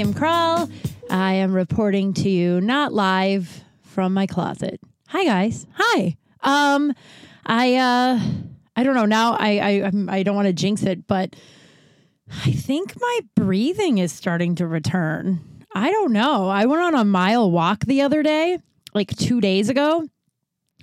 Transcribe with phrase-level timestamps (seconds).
[0.00, 0.72] I'm Kim Kral.
[1.10, 4.80] I am reporting to you not live from my closet.
[5.08, 5.66] Hi guys.
[5.74, 6.16] Hi.
[6.40, 6.94] Um
[7.44, 8.18] I uh
[8.76, 11.36] I don't know now I I I don't want to jinx it but
[12.46, 15.66] I think my breathing is starting to return.
[15.74, 16.48] I don't know.
[16.48, 18.58] I went on a mile walk the other day,
[18.94, 20.08] like 2 days ago.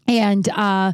[0.07, 0.93] And uh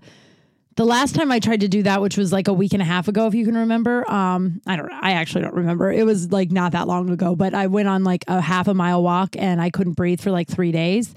[0.75, 2.85] the last time I tried to do that, which was like a week and a
[2.85, 5.91] half ago, if you can remember, um, I don't, I actually don't remember.
[5.91, 8.73] It was like not that long ago, but I went on like a half a
[8.73, 11.13] mile walk and I couldn't breathe for like three days.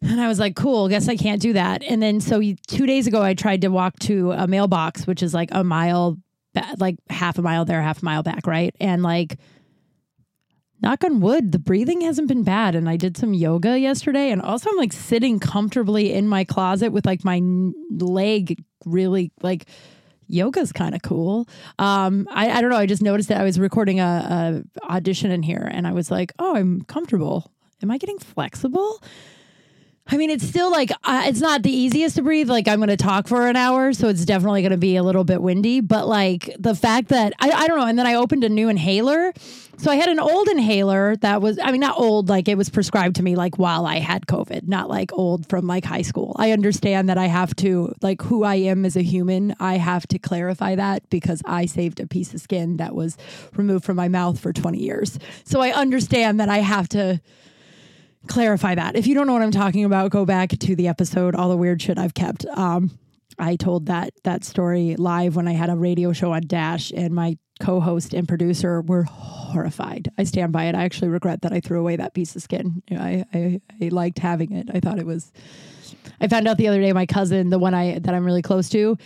[0.00, 1.82] And I was like, cool, guess I can't do that.
[1.84, 5.32] And then so two days ago, I tried to walk to a mailbox, which is
[5.32, 6.18] like a mile,
[6.78, 8.74] like half a mile there, half a mile back, right?
[8.80, 9.38] And like,
[10.82, 12.74] knock on wood, the breathing hasn't been bad.
[12.74, 14.30] And I did some yoga yesterday.
[14.30, 17.40] And also, I'm like sitting comfortably in my closet with like my
[17.90, 19.66] leg really like
[20.26, 21.48] yoga's kind of cool.
[21.78, 22.76] Um, I, I don't know.
[22.76, 26.10] I just noticed that I was recording a, a audition in here and I was
[26.10, 27.52] like, oh, I'm comfortable.
[27.82, 29.02] Am I getting flexible?
[30.08, 32.50] I mean, it's still like uh, it's not the easiest to breathe.
[32.50, 35.02] Like I'm going to talk for an hour, so it's definitely going to be a
[35.02, 35.80] little bit windy.
[35.80, 38.68] But like the fact that I, I don't know, and then I opened a new
[38.68, 39.32] inhaler.
[39.78, 42.68] So I had an old inhaler that was, I mean, not old, like it was
[42.68, 46.36] prescribed to me like while I had COVID, not like old from like high school.
[46.38, 49.56] I understand that I have to like who I am as a human.
[49.58, 53.16] I have to clarify that because I saved a piece of skin that was
[53.56, 55.18] removed from my mouth for 20 years.
[55.44, 57.20] So I understand that I have to
[58.28, 58.96] clarify that.
[58.96, 61.56] If you don't know what I'm talking about, go back to the episode, all the
[61.56, 62.44] weird shit I've kept.
[62.46, 62.98] Um,
[63.38, 67.14] I told that that story live when I had a radio show on Dash, and
[67.14, 70.10] my co-host and producer were horrified.
[70.18, 70.74] I stand by it.
[70.74, 72.82] I actually regret that I threw away that piece of skin.
[72.90, 74.68] I, I I liked having it.
[74.72, 75.32] I thought it was.
[76.20, 78.68] I found out the other day my cousin, the one I that I'm really close
[78.70, 78.98] to,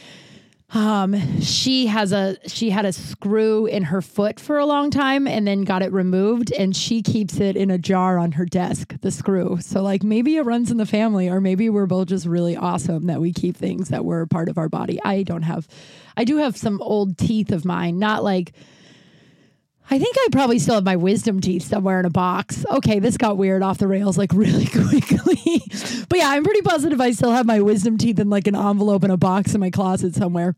[0.70, 5.28] um she has a she had a screw in her foot for a long time
[5.28, 8.94] and then got it removed and she keeps it in a jar on her desk
[9.00, 9.58] the screw.
[9.60, 13.06] So like maybe it runs in the family or maybe we're both just really awesome
[13.06, 14.98] that we keep things that were part of our body.
[15.04, 15.68] I don't have
[16.16, 18.52] i do have some old teeth of mine not like
[19.88, 22.64] I think I probably still have my wisdom teeth somewhere in a box.
[22.70, 25.62] Okay, this got weird off the rails like really quickly.
[26.08, 29.04] but yeah, I'm pretty positive I still have my wisdom teeth in like an envelope
[29.04, 30.56] in a box in my closet somewhere.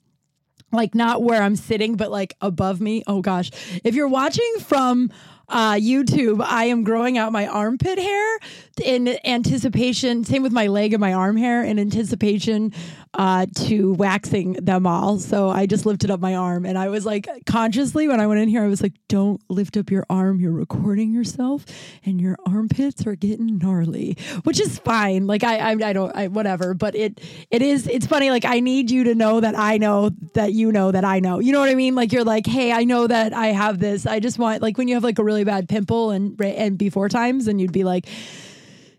[0.73, 3.03] Like not where I'm sitting, but like above me.
[3.07, 3.51] Oh gosh.
[3.85, 5.11] If you're watching from
[5.49, 8.39] uh, YouTube, I am growing out my armpit hair
[8.81, 10.25] in anticipation.
[10.25, 12.73] Same with my leg and my arm hair in anticipation
[13.15, 15.19] uh, to waxing them all.
[15.19, 18.41] So I just lifted up my arm and I was like, consciously when I went
[18.41, 20.41] in here, I was like, don't lift up your arm.
[20.41, 21.65] You're recording yourself
[22.05, 25.27] and your armpits are getting gnarly, which is fine.
[25.27, 28.31] Like I, I, I don't, I, whatever, but it, it is, it's funny.
[28.31, 31.39] Like I need you to know that I know that you know that I know,
[31.39, 31.95] you know what I mean?
[31.95, 34.07] Like you're like, Hey, I know that I have this.
[34.07, 37.09] I just want like when you have like a really bad pimple and, and before
[37.09, 38.07] times and you'd be like,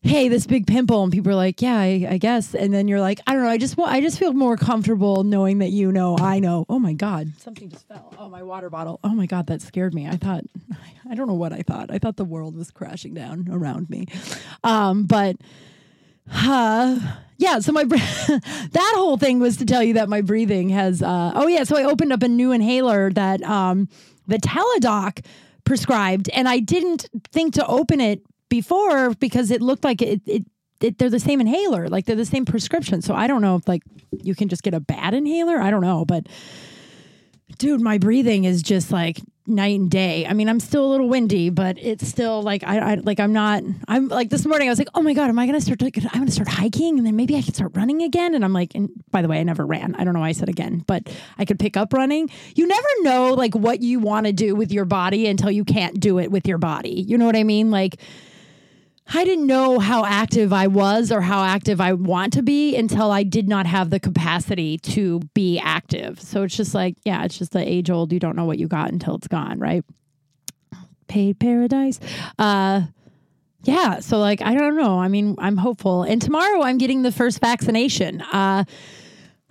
[0.02, 3.02] hey, this big pimple, and people are like, yeah, I, I guess, and then you're
[3.02, 5.92] like, I don't know, I just want, I just feel more comfortable knowing that you
[5.92, 6.66] know, I know.
[6.70, 8.14] Oh my god, something just fell.
[8.18, 9.00] Oh, my water bottle.
[9.04, 10.08] Oh my god, that scared me.
[10.08, 10.44] I thought,
[11.10, 11.92] I don't know what I thought.
[11.92, 14.08] I thought the world was crashing down around me,
[14.64, 15.36] um, but.
[16.32, 17.00] Uh,
[17.40, 21.02] yeah, so my that whole thing was to tell you that my breathing has.
[21.02, 23.88] Uh, oh yeah, so I opened up a new inhaler that um,
[24.28, 25.26] the Teladoc
[25.64, 30.46] prescribed, and I didn't think to open it before because it looked like it, it,
[30.82, 33.02] it they're the same inhaler, like they're the same prescription.
[33.02, 35.62] So I don't know if like you can just get a bad inhaler.
[35.62, 36.28] I don't know, but
[37.58, 40.26] dude, my breathing is just like night and day.
[40.28, 43.34] I mean, I'm still a little windy, but it's still like I, I like I'm
[43.34, 43.64] not.
[43.88, 44.70] I'm like this morning.
[44.70, 45.82] I was like, oh my god, am I gonna start?
[45.82, 48.36] Like, I'm gonna start hiking, and then maybe I can start running again.
[48.36, 49.96] And I'm like, and by the way, I never ran.
[49.96, 52.30] I don't know why I said again, but I could pick up running.
[52.56, 56.00] You never know like what you want to do with your body until you can't
[56.00, 57.04] do it with your body.
[57.08, 57.72] You know what I mean?
[57.72, 58.00] Like.
[59.12, 63.12] I didn't know how active I was or how active I want to be until
[63.12, 66.22] I did not have the capacity to be active.
[66.22, 68.68] So it's just like, yeah, it's just the age old, you don't know what you
[68.68, 69.84] got until it's gone, right?
[71.08, 72.00] Paid paradise.
[72.38, 72.84] Uh,
[73.64, 74.00] yeah.
[74.00, 75.00] So, like, I don't know.
[75.00, 76.04] I mean, I'm hopeful.
[76.04, 78.22] And tomorrow I'm getting the first vaccination.
[78.22, 78.64] Uh,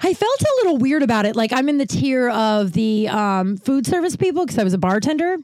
[0.00, 1.34] I felt a little weird about it.
[1.34, 4.78] Like, I'm in the tier of the um, food service people because I was a
[4.78, 5.38] bartender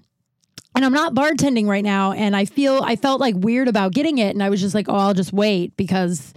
[0.74, 2.12] and I'm not bartending right now.
[2.12, 4.88] And I feel I felt like weird about getting it, and I was just like,
[4.88, 6.34] oh, I'll just wait because,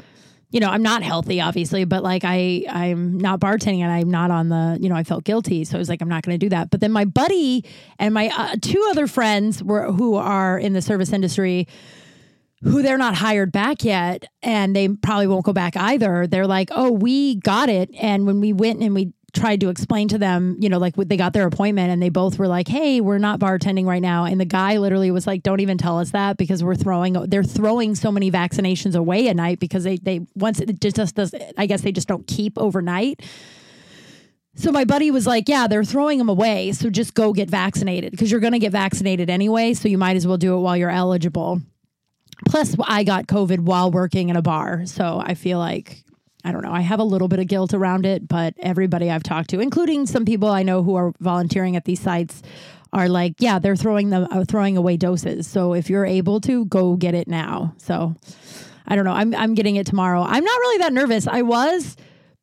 [0.51, 4.31] you know, I'm not healthy, obviously, but like I I'm not bartending and I'm not
[4.31, 6.45] on the, you know, I felt guilty, so I was like, I'm not going to
[6.45, 6.69] do that.
[6.69, 7.65] But then my buddy
[7.99, 11.67] and my uh, two other friends were who are in the service industry.
[12.63, 16.25] Who they're not hired back yet, and they probably won't go back either.
[16.25, 17.91] They're like, oh, we got it.
[18.01, 21.17] And when we went and we tried to explain to them, you know, like they
[21.17, 24.39] got their appointment and they both were like, "Hey, we're not bartending right now." And
[24.39, 27.95] the guy literally was like, "Don't even tell us that because we're throwing they're throwing
[27.95, 31.81] so many vaccinations away at night because they they once it just does I guess
[31.81, 33.21] they just don't keep overnight."
[34.55, 38.11] So my buddy was like, "Yeah, they're throwing them away, so just go get vaccinated
[38.11, 40.75] because you're going to get vaccinated anyway, so you might as well do it while
[40.75, 41.61] you're eligible."
[42.47, 46.03] Plus, I got COVID while working in a bar, so I feel like
[46.47, 46.71] I don't know.
[46.71, 50.05] I have a little bit of guilt around it, but everybody I've talked to, including
[50.05, 52.41] some people I know who are volunteering at these sites,
[52.93, 55.45] are like, yeah, they're throwing them uh, throwing away doses.
[55.45, 57.73] So if you're able to, go get it now.
[57.75, 58.15] So
[58.87, 59.11] I don't know.
[59.11, 60.21] I'm I'm getting it tomorrow.
[60.21, 61.27] I'm not really that nervous.
[61.27, 61.97] I was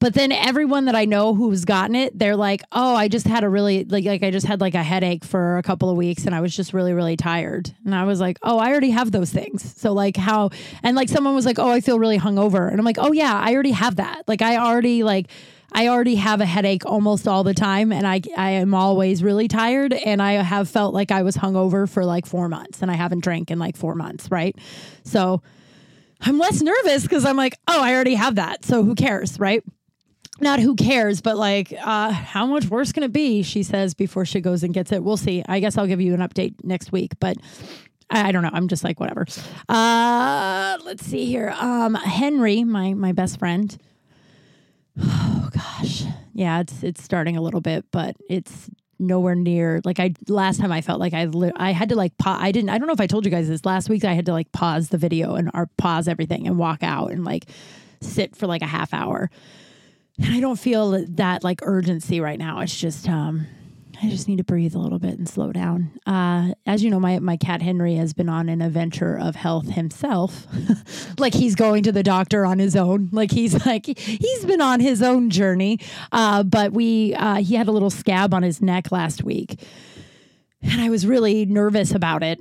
[0.04, 3.42] but then everyone that I know who's gotten it, they're like, "Oh, I just had
[3.42, 6.26] a really like like I just had like a headache for a couple of weeks
[6.26, 9.12] and I was just really really tired." And I was like, "Oh, I already have
[9.12, 10.50] those things." So like how
[10.82, 13.32] and like someone was like, "Oh, I feel really hungover." And I'm like, "Oh yeah,
[13.32, 15.28] I already have that." Like I already like
[15.72, 19.48] I already have a headache almost all the time and I I am always really
[19.48, 22.94] tired and I have felt like I was hungover for like 4 months and I
[22.94, 24.54] haven't drank in like 4 months, right?
[25.02, 25.40] So
[26.20, 28.66] I'm less nervous because I'm like, oh, I already have that.
[28.66, 29.64] So who cares, right?
[30.40, 33.42] Not who cares, but like, uh, how much worse can it be?
[33.42, 35.02] She says before she goes and gets it.
[35.02, 35.44] We'll see.
[35.48, 37.36] I guess I'll give you an update next week, but
[38.10, 38.50] I, I don't know.
[38.52, 39.26] I'm just like, whatever.
[39.68, 41.54] Uh, let's see here.
[41.60, 43.76] Um, Henry, my, my best friend.
[45.00, 46.02] Oh gosh.
[46.32, 48.70] Yeah, it's, it's starting a little bit, but it's
[49.00, 52.16] nowhere near like I last time I felt like I li- I had to like
[52.16, 54.12] pa- I didn't I don't know if I told you guys this last week I
[54.12, 57.46] had to like pause the video and or pause everything and walk out and like
[58.00, 59.30] sit for like a half hour
[60.22, 62.60] and I don't feel that like urgency right now.
[62.60, 63.46] It's just um
[64.02, 65.92] I just need to breathe a little bit and slow down.
[66.04, 69.68] Uh, as you know, my my cat Henry has been on an adventure of health
[69.68, 70.46] himself.
[71.18, 73.08] like he's going to the doctor on his own.
[73.12, 75.80] Like he's like he's been on his own journey.
[76.12, 79.60] Uh, but we uh, he had a little scab on his neck last week,
[80.62, 82.40] and I was really nervous about it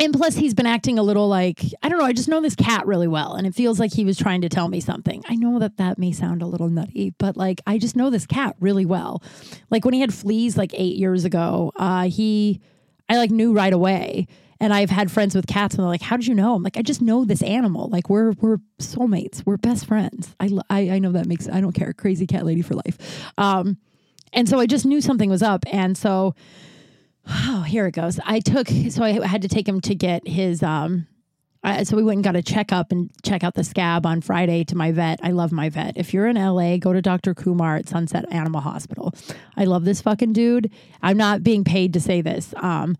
[0.00, 2.56] and plus he's been acting a little like i don't know i just know this
[2.56, 5.22] cat really well and it feels like he was trying to tell me something.
[5.28, 8.26] I know that that may sound a little nutty but like i just know this
[8.26, 9.22] cat really well.
[9.70, 12.60] Like when he had fleas like eight years ago uh, he
[13.08, 14.26] i like knew right away
[14.58, 16.54] and i've had friends with cats and they're like how did you know?
[16.54, 17.88] I'm like i just know this animal.
[17.88, 19.44] Like we're we're soulmates.
[19.44, 20.34] We're best friends.
[20.40, 21.92] I i, I know that makes i don't care.
[21.92, 23.30] Crazy cat lady for life.
[23.36, 23.76] Um
[24.32, 26.34] and so i just knew something was up and so
[27.26, 28.18] Oh, here it goes.
[28.24, 31.06] I took so I had to take him to get his um
[31.62, 34.64] uh, so we went and got a checkup and check out the scab on Friday
[34.64, 35.20] to my vet.
[35.22, 35.94] I love my vet.
[35.98, 37.34] If you're in LA, go to Dr.
[37.34, 39.12] Kumar at Sunset Animal Hospital.
[39.58, 40.70] I love this fucking dude.
[41.02, 42.54] I'm not being paid to say this.
[42.56, 42.96] Um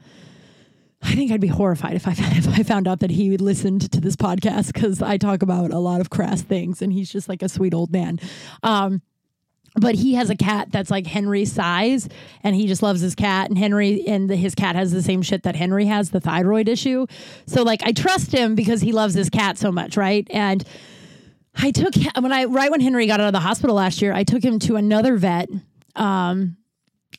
[1.02, 4.00] I think I'd be horrified if I if I found out that he listened to
[4.00, 7.42] this podcast because I talk about a lot of crass things and he's just like
[7.42, 8.20] a sweet old man.
[8.62, 9.00] Um,
[9.76, 12.08] but he has a cat that's like Henry's size
[12.42, 15.22] and he just loves his cat and Henry and the, his cat has the same
[15.22, 17.06] shit that Henry has the thyroid issue.
[17.46, 20.26] So like I trust him because he loves his cat so much right?
[20.30, 20.64] And
[21.56, 24.24] I took when I right when Henry got out of the hospital last year I
[24.24, 25.48] took him to another vet
[25.96, 26.56] um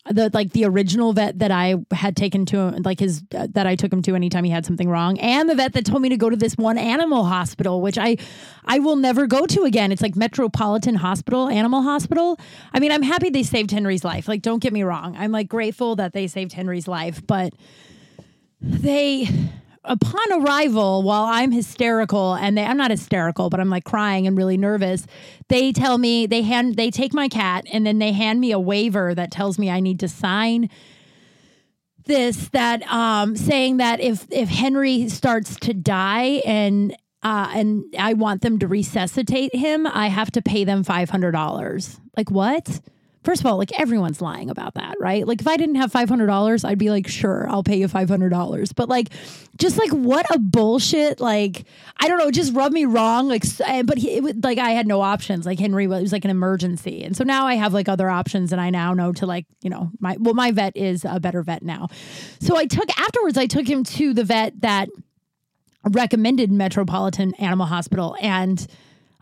[0.10, 3.68] the like the original vet that I had taken to him, like his uh, that
[3.68, 6.10] I took him to anytime he had something wrong, and the vet that told me
[6.10, 8.18] to go to this one animal hospital, which I
[8.66, 9.92] I will never go to again.
[9.92, 12.40] It's like Metropolitan Hospital, Animal Hospital.
[12.74, 14.28] I mean, I'm happy they saved Henry's life.
[14.28, 17.54] Like, don't get me wrong, I'm like grateful that they saved Henry's life, but
[18.60, 19.30] they
[19.84, 24.38] upon arrival, while I'm hysterical and they, I'm not hysterical, but I'm like crying and
[24.38, 25.06] really nervous,
[25.48, 28.60] they tell me they hand they take my cat and then they hand me a
[28.60, 30.70] waiver that tells me I need to sign
[32.06, 38.14] this that um saying that if if Henry starts to die and uh, and I
[38.14, 42.00] want them to resuscitate him, I have to pay them five hundred dollars.
[42.18, 42.82] Like what?
[43.24, 45.28] First of all, like everyone's lying about that, right?
[45.28, 48.76] Like if I didn't have $500, I'd be like, sure, I'll pay you $500.
[48.76, 49.10] But like,
[49.58, 51.66] just like what a bullshit, like,
[51.98, 53.28] I don't know, just rubbed me wrong.
[53.28, 53.44] Like,
[53.86, 55.46] but he, it was, like I had no options.
[55.46, 57.04] Like Henry was, was like an emergency.
[57.04, 59.70] And so now I have like other options and I now know to like, you
[59.70, 61.90] know, my, well, my vet is a better vet now.
[62.40, 64.90] So I took, afterwards, I took him to the vet that
[65.88, 68.66] recommended Metropolitan Animal Hospital and,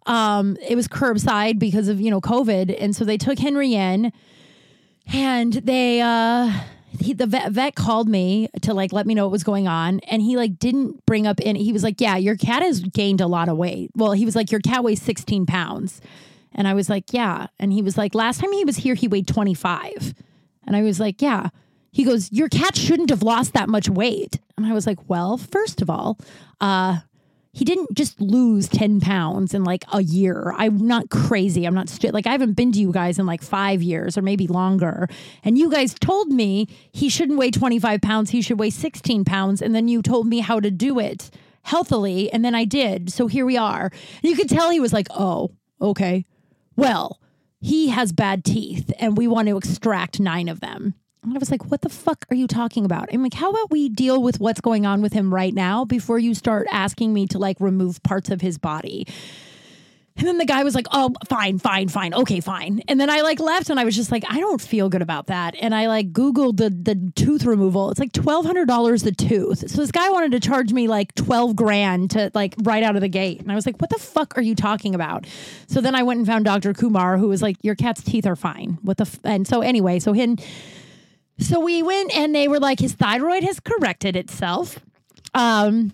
[0.06, 4.12] um, it was curbside because of you know COVID, and so they took Henry in,
[5.12, 6.51] and they uh,
[7.00, 10.00] he, the vet, vet called me to like let me know what was going on,
[10.01, 11.63] and he like didn't bring up any.
[11.63, 14.36] He was like, "Yeah, your cat has gained a lot of weight." Well, he was
[14.36, 16.01] like, "Your cat weighs sixteen pounds,"
[16.53, 19.08] and I was like, "Yeah," and he was like, "Last time he was here, he
[19.08, 20.13] weighed twenty five,
[20.65, 21.50] and I was like, "Yeah."
[21.91, 24.39] He goes, Your cat shouldn't have lost that much weight.
[24.58, 26.20] And I was like, Well, first of all,
[26.62, 27.00] uh,
[27.60, 30.54] he didn't just lose 10 pounds in like a year.
[30.56, 31.66] I'm not crazy.
[31.66, 34.48] I'm not like I haven't been to you guys in like 5 years or maybe
[34.48, 35.10] longer.
[35.44, 39.62] And you guys told me he shouldn't weigh 25 pounds, he should weigh 16 pounds
[39.62, 41.32] and then you told me how to do it
[41.63, 43.12] healthily and then I did.
[43.12, 43.92] So here we are.
[44.22, 45.51] You could tell he was like, "Oh,
[45.82, 46.25] okay.
[46.78, 47.20] Well,
[47.60, 51.52] he has bad teeth and we want to extract 9 of them." And I was
[51.52, 53.10] like, what the fuck are you talking about?
[53.14, 56.18] I'm like, how about we deal with what's going on with him right now before
[56.18, 59.06] you start asking me to like remove parts of his body?
[60.20, 62.14] And then the guy was like, oh, fine, fine, fine.
[62.14, 62.82] Okay, fine.
[62.90, 65.28] And then I like left and I was just like, I don't feel good about
[65.28, 65.56] that.
[65.62, 67.90] And I like Googled the, the tooth removal.
[67.90, 69.70] It's like $1,200 the tooth.
[69.72, 73.02] So this guy wanted to charge me like 12 grand to like right out of
[73.02, 73.40] the gate.
[73.40, 75.26] And I was like, what the fuck are you talking about?
[75.68, 76.74] So then I went and found Dr.
[76.74, 78.78] Kumar, who was like, your cat's teeth are fine.
[78.82, 79.20] What the, f-?
[79.24, 80.36] and so anyway, so him,
[81.39, 84.79] so we went and they were like, his thyroid has corrected itself.
[85.34, 85.93] Um,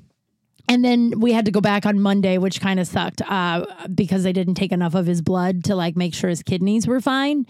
[0.68, 4.24] and then we had to go back on Monday, which kind of sucked uh, because
[4.24, 7.46] they didn't take enough of his blood to like make sure his kidneys were fine.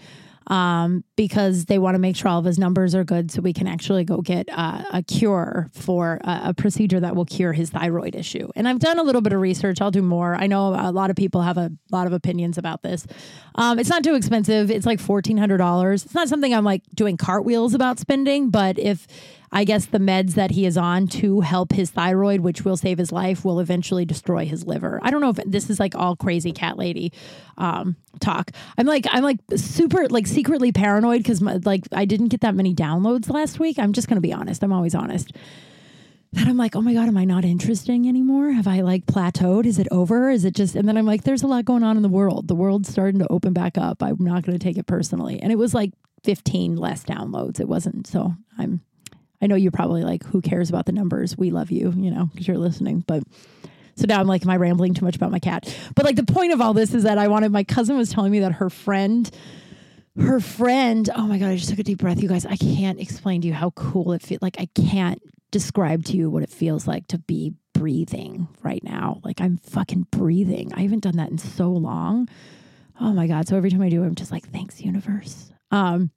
[0.48, 3.52] Um, because they want to make sure all of his numbers are good so we
[3.52, 7.70] can actually go get uh, a cure for a, a, procedure that will cure his
[7.70, 8.48] thyroid issue.
[8.54, 9.80] And I've done a little bit of research.
[9.80, 10.36] I'll do more.
[10.36, 13.08] I know a lot of people have a lot of opinions about this.
[13.56, 14.70] Um, it's not too expensive.
[14.70, 16.04] It's like $1,400.
[16.04, 19.08] It's not something I'm like doing cartwheels about spending, but if
[19.52, 22.98] I guess the meds that he is on to help his thyroid, which will save
[22.98, 25.00] his life, will eventually destroy his liver.
[25.02, 27.12] I don't know if this is like all crazy cat lady
[27.58, 28.50] um, talk.
[28.76, 32.74] I'm like I'm like super like secretly paranoid because like I didn't get that many
[32.74, 33.78] downloads last week.
[33.78, 34.62] I'm just gonna be honest.
[34.62, 35.32] I'm always honest.
[36.32, 38.50] That I'm like, oh my god, am I not interesting anymore?
[38.50, 39.64] Have I like plateaued?
[39.64, 40.28] Is it over?
[40.28, 40.74] Is it just?
[40.74, 42.48] And then I'm like, there's a lot going on in the world.
[42.48, 44.02] The world's starting to open back up.
[44.02, 45.40] I'm not going to take it personally.
[45.40, 45.92] And it was like
[46.24, 47.60] 15 less downloads.
[47.60, 48.34] It wasn't so.
[48.58, 48.82] I'm
[49.46, 51.38] I know you're probably like, who cares about the numbers?
[51.38, 53.04] We love you, you know, because you're listening.
[53.06, 53.22] But
[53.94, 55.72] so now I'm like, am I rambling too much about my cat?
[55.94, 58.32] But like the point of all this is that I wanted, my cousin was telling
[58.32, 59.30] me that her friend,
[60.18, 62.20] her friend, oh my God, I just took a deep breath.
[62.20, 64.42] You guys, I can't explain to you how cool it feels.
[64.42, 65.22] Like, I can't
[65.52, 69.20] describe to you what it feels like to be breathing right now.
[69.22, 70.72] Like, I'm fucking breathing.
[70.74, 72.28] I haven't done that in so long.
[73.00, 73.46] Oh my God.
[73.46, 75.52] So every time I do, I'm just like, thanks, universe.
[75.70, 76.10] Um,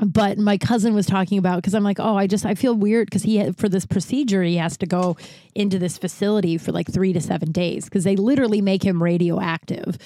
[0.00, 3.06] but my cousin was talking about because I'm like, oh, I just I feel weird
[3.06, 5.16] because he for this procedure he has to go
[5.54, 9.98] into this facility for like three to seven days because they literally make him radioactive,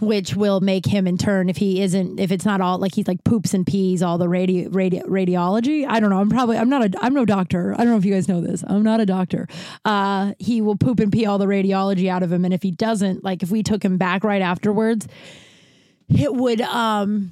[0.00, 3.08] which will make him in turn if he isn't if it's not all like he's
[3.08, 5.86] like poops and pees all the radio radio radiology.
[5.88, 6.20] I don't know.
[6.20, 7.72] I'm probably I'm not a I'm no doctor.
[7.74, 8.62] I don't know if you guys know this.
[8.66, 9.48] I'm not a doctor.
[9.84, 12.70] Uh, he will poop and pee all the radiology out of him, and if he
[12.70, 15.08] doesn't, like if we took him back right afterwards,
[16.08, 17.30] it would um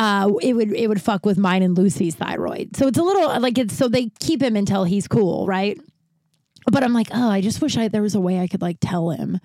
[0.00, 2.74] uh, it would it would fuck with mine and Lucy's thyroid.
[2.74, 5.78] So it's a little like it's so they keep him until he's cool, right?
[6.72, 8.78] But I'm like, oh, I just wish I there was a way I could like
[8.80, 9.40] tell him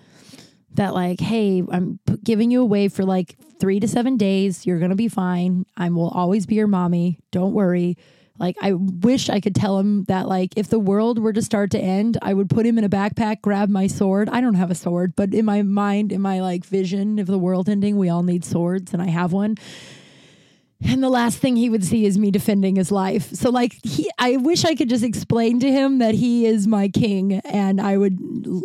[0.75, 4.65] that like, hey, I'm giving you away for like three to seven days.
[4.65, 5.65] You're gonna be fine.
[5.75, 7.19] I will always be your mommy.
[7.31, 7.97] Don't worry.
[8.39, 11.71] Like I wish I could tell him that like if the world were to start
[11.71, 14.29] to end, I would put him in a backpack, grab my sword.
[14.29, 17.39] I don't have a sword, but in my mind, in my like vision of the
[17.39, 19.57] world ending, we all need swords and I have one
[20.87, 23.31] and the last thing he would see is me defending his life.
[23.33, 26.87] So like he I wish I could just explain to him that he is my
[26.87, 28.19] king and I would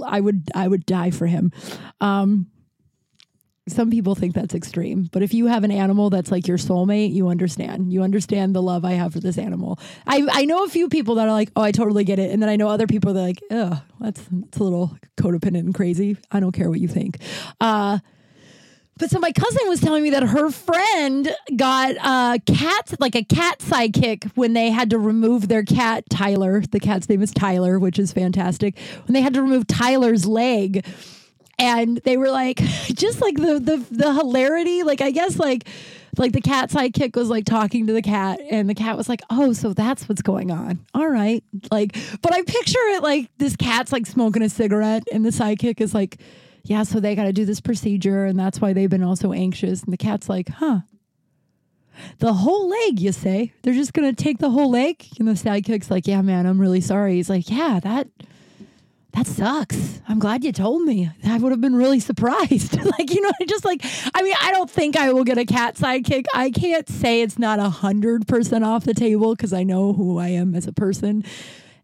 [0.07, 1.53] I would I would die for him.
[2.00, 2.47] Um
[3.69, 7.12] some people think that's extreme, but if you have an animal that's like your soulmate,
[7.12, 7.93] you understand.
[7.93, 9.79] You understand the love I have for this animal.
[10.07, 12.33] I, I know a few people that are like, oh, I totally get it.
[12.33, 15.61] And then I know other people that are like, oh, that's, that's a little codependent
[15.61, 16.17] and crazy.
[16.33, 17.19] I don't care what you think.
[17.61, 17.99] Uh,
[19.00, 23.25] but so my cousin was telling me that her friend got a cat, like a
[23.25, 26.61] cat sidekick, when they had to remove their cat Tyler.
[26.71, 28.78] The cat's name is Tyler, which is fantastic.
[29.07, 30.85] When they had to remove Tyler's leg,
[31.59, 32.57] and they were like,
[32.92, 35.66] just like the the the hilarity, like I guess like
[36.19, 39.23] like the cat sidekick was like talking to the cat and the cat was like
[39.30, 43.54] oh so that's what's going on all right like but i picture it like this
[43.54, 46.21] cat's like smoking a cigarette and the sidekick is like
[46.64, 49.83] yeah, so they got to do this procedure, and that's why they've been also anxious.
[49.83, 50.81] And the cat's like, huh.
[52.19, 53.52] The whole leg, you say?
[53.62, 55.05] They're just gonna take the whole leg?
[55.19, 57.17] And the sidekick's like, Yeah, man, I'm really sorry.
[57.17, 58.09] He's like, Yeah, that
[59.12, 60.00] that sucks.
[60.09, 61.11] I'm glad you told me.
[61.25, 62.76] I would have been really surprised.
[62.99, 65.45] like, you know, I just like, I mean, I don't think I will get a
[65.45, 66.26] cat sidekick.
[66.33, 70.19] I can't say it's not a hundred percent off the table because I know who
[70.19, 71.25] I am as a person.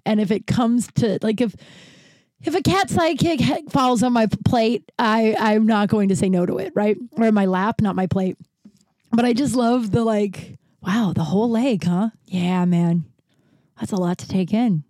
[0.05, 1.57] And if it comes to like, if
[2.43, 6.47] if a cat sidekick falls on my plate, I I'm not going to say no
[6.47, 6.97] to it, right?
[7.13, 8.37] Or my lap, not my plate.
[9.13, 12.11] But I just love the like, wow, the whole leg, huh?
[12.27, 13.05] Yeah, man.
[13.79, 14.85] That's a lot to take in.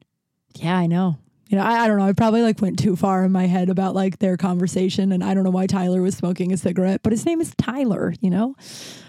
[0.54, 1.18] Yeah, I know.
[1.48, 2.06] You know, I, I don't know.
[2.06, 5.34] I probably like went too far in my head about like their conversation, and I
[5.34, 8.14] don't know why Tyler was smoking a cigarette, but his name is Tyler.
[8.20, 8.56] You know,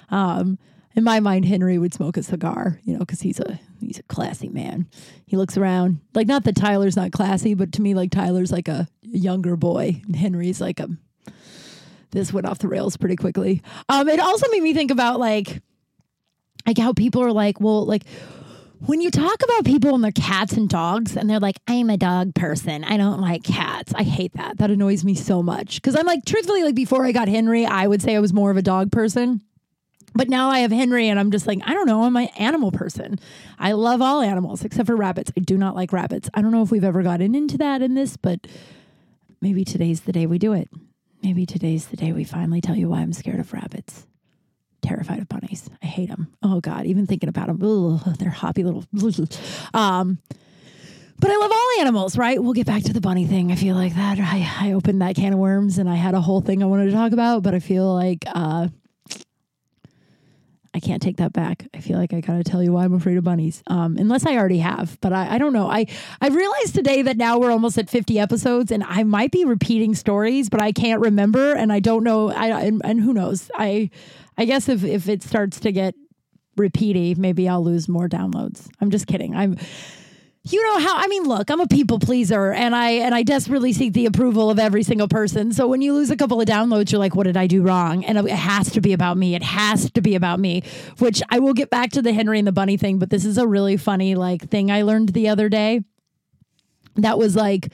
[0.10, 0.60] um,
[0.98, 2.80] in my mind, Henry would smoke a cigar.
[2.84, 4.88] You know, because he's a he's a classy man.
[5.28, 8.68] He looks around like not that Tyler's not classy, but to me, like Tyler's like
[8.68, 10.90] a younger boy, and Henry's like a.
[12.12, 13.62] This went off the rails pretty quickly.
[13.90, 15.62] Um, it also made me think about like,
[16.66, 18.04] like how people are like, well, like
[18.80, 21.98] when you talk about people and their cats and dogs and they're like i'm a
[21.98, 25.96] dog person i don't like cats i hate that that annoys me so much because
[25.96, 28.58] i'm like truthfully like before i got henry i would say i was more of
[28.58, 29.42] a dog person
[30.18, 32.72] but now i have henry and i'm just like i don't know i'm an animal
[32.72, 33.20] person
[33.60, 36.62] i love all animals except for rabbits i do not like rabbits i don't know
[36.62, 38.48] if we've ever gotten into that in this but
[39.42, 40.70] maybe today's the day we do it
[41.24, 44.06] maybe today's the day we finally tell you why i'm scared of rabbits
[44.82, 45.70] terrified of bunnies.
[45.84, 46.34] I hate them.
[46.42, 48.86] Oh God, even thinking about them, ugh, they're hoppy little.
[49.74, 50.20] Um,
[51.20, 52.42] but I love all animals, right?
[52.42, 53.52] We'll get back to the bunny thing.
[53.52, 56.22] I feel like that I, I opened that can of worms and I had a
[56.22, 58.68] whole thing I wanted to talk about, but I feel like uh,
[60.78, 61.66] I can't take that back.
[61.74, 64.38] I feel like I gotta tell you why I'm afraid of bunnies, um, unless I
[64.38, 64.96] already have.
[65.02, 65.68] But I, I don't know.
[65.68, 65.88] I
[66.22, 69.96] I realized today that now we're almost at 50 episodes, and I might be repeating
[69.96, 72.30] stories, but I can't remember, and I don't know.
[72.30, 73.50] I and, and who knows?
[73.56, 73.90] I
[74.38, 75.96] I guess if if it starts to get
[76.60, 78.70] repeaty, maybe I'll lose more downloads.
[78.80, 79.36] I'm just kidding.
[79.36, 79.58] I'm
[80.44, 83.74] you know how I mean look, I'm a people pleaser and I and I desperately
[83.74, 85.52] seek the approval of every single person.
[85.52, 88.06] So when you lose a couple of downloads, you're like, what did I do wrong?
[88.06, 89.36] And it has to be about me.
[89.36, 90.64] It has to be about me,
[91.00, 93.38] which I will get back to the Henry and the bunny thing, but this is
[93.38, 95.82] a really funny like thing I learned the other day.
[96.96, 97.72] That was like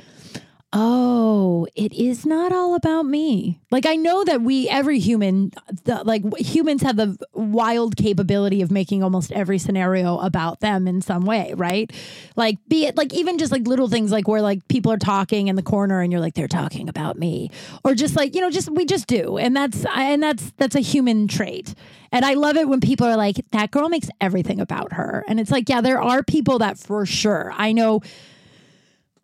[0.75, 3.59] Oh, it is not all about me.
[3.69, 5.51] Like I know that we every human
[5.83, 10.99] the, like humans have the wild capability of making almost every scenario about them in
[11.01, 11.91] some way, right?
[12.35, 15.47] Like be it like even just like little things like where like people are talking
[15.47, 17.51] in the corner and you're like they're talking about me
[17.83, 19.37] or just like, you know, just we just do.
[19.37, 21.75] And that's and that's that's a human trait.
[22.11, 25.23] And I love it when people are like that girl makes everything about her.
[25.27, 27.53] And it's like, yeah, there are people that for sure.
[27.55, 28.01] I know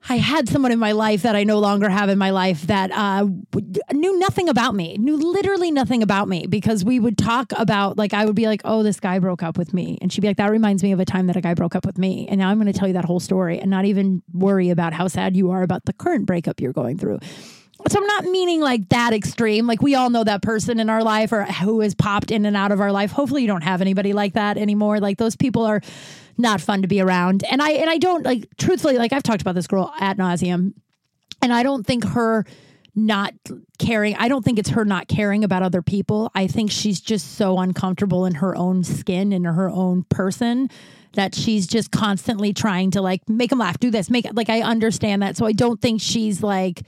[0.07, 2.89] I had someone in my life that I no longer have in my life that
[2.91, 3.27] uh,
[3.91, 8.13] knew nothing about me, knew literally nothing about me because we would talk about, like,
[8.13, 9.97] I would be like, oh, this guy broke up with me.
[10.01, 11.85] And she'd be like, that reminds me of a time that a guy broke up
[11.85, 12.27] with me.
[12.29, 14.93] And now I'm going to tell you that whole story and not even worry about
[14.93, 17.19] how sad you are about the current breakup you're going through.
[17.87, 19.65] So I'm not meaning like that extreme.
[19.65, 22.57] Like we all know that person in our life or who has popped in and
[22.57, 23.11] out of our life.
[23.11, 24.99] Hopefully you don't have anybody like that anymore.
[24.99, 25.81] Like those people are
[26.39, 27.43] not fun to be around.
[27.43, 30.73] And I and I don't like truthfully like I've talked about this girl at nauseum,
[31.41, 32.45] and I don't think her
[32.95, 33.33] not
[33.77, 34.15] caring.
[34.15, 36.31] I don't think it's her not caring about other people.
[36.33, 40.69] I think she's just so uncomfortable in her own skin and her own person
[41.13, 44.61] that she's just constantly trying to like make them laugh, do this, make like I
[44.61, 45.37] understand that.
[45.37, 46.81] So I don't think she's like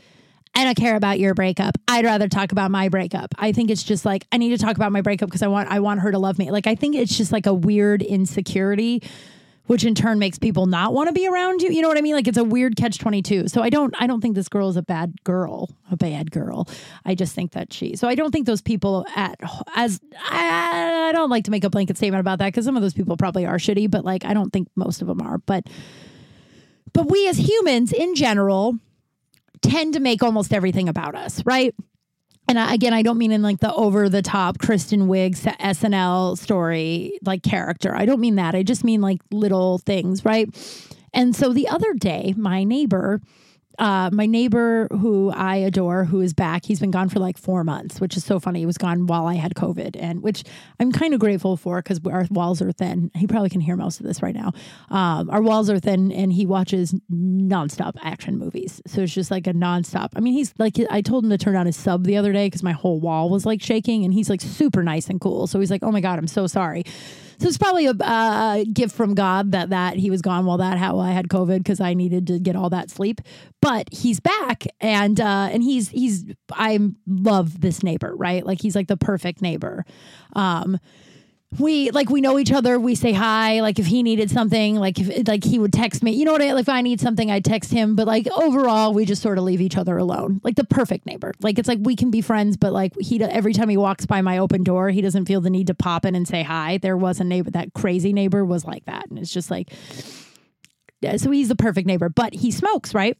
[0.53, 1.77] I don't care about your breakup.
[1.87, 3.33] I'd rather talk about my breakup.
[3.37, 5.69] I think it's just like I need to talk about my breakup because I want
[5.69, 6.51] I want her to love me.
[6.51, 9.01] Like I think it's just like a weird insecurity
[9.71, 11.71] which in turn makes people not want to be around you.
[11.71, 12.13] You know what I mean?
[12.13, 13.47] Like it's a weird catch 22.
[13.47, 16.67] So I don't I don't think this girl is a bad girl, a bad girl.
[17.05, 17.95] I just think that she.
[17.95, 19.39] So I don't think those people at
[19.73, 22.81] as I, I don't like to make a blanket statement about that cuz some of
[22.81, 25.37] those people probably are shitty, but like I don't think most of them are.
[25.37, 25.67] But
[26.91, 28.75] but we as humans in general
[29.61, 31.73] tend to make almost everything about us, right?
[32.51, 36.37] And I, again, I don't mean in like the over the top Kristen Wiig SNL
[36.37, 37.95] story like character.
[37.95, 38.55] I don't mean that.
[38.55, 40.49] I just mean like little things, right?
[41.13, 43.21] And so the other day, my neighbor
[43.79, 47.63] uh, my neighbor who I adore, who is back, he's been gone for like four
[47.63, 48.59] months, which is so funny.
[48.59, 50.43] He was gone while I had COVID, and which
[50.79, 53.11] I'm kind of grateful for because our walls are thin.
[53.15, 54.53] He probably can hear most of this right now.
[54.89, 58.81] Um, our walls are thin, and he watches nonstop action movies.
[58.87, 60.09] So it's just like a nonstop.
[60.15, 62.47] I mean, he's like, I told him to turn on his sub the other day
[62.47, 65.47] because my whole wall was like shaking, and he's like super nice and cool.
[65.47, 66.83] So he's like, oh my God, I'm so sorry.
[67.39, 70.99] So it's probably a gift from God that that he was gone while that how
[70.99, 73.21] I had COVID because I needed to get all that sleep.
[73.61, 78.75] But he's back and uh, and he's he's I love this neighbor right like he's
[78.75, 79.85] like the perfect neighbor.
[80.33, 80.77] Um,
[81.59, 84.97] we like we know each other we say hi like if he needed something like
[84.97, 87.29] if like he would text me you know what I, like if i need something
[87.29, 90.55] i text him but like overall we just sort of leave each other alone like
[90.55, 93.67] the perfect neighbor like it's like we can be friends but like he every time
[93.67, 96.25] he walks by my open door he doesn't feel the need to pop in and
[96.25, 99.51] say hi there was a neighbor that crazy neighbor was like that and it's just
[99.51, 99.73] like
[101.17, 103.17] so he's the perfect neighbor but he smokes right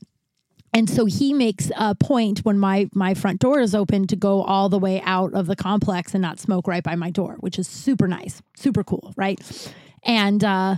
[0.74, 4.42] and so he makes a point when my my front door is open to go
[4.44, 7.60] all the way out of the complex and not smoke right by my door, which
[7.60, 9.40] is super nice, super cool, right?
[10.04, 10.78] And uh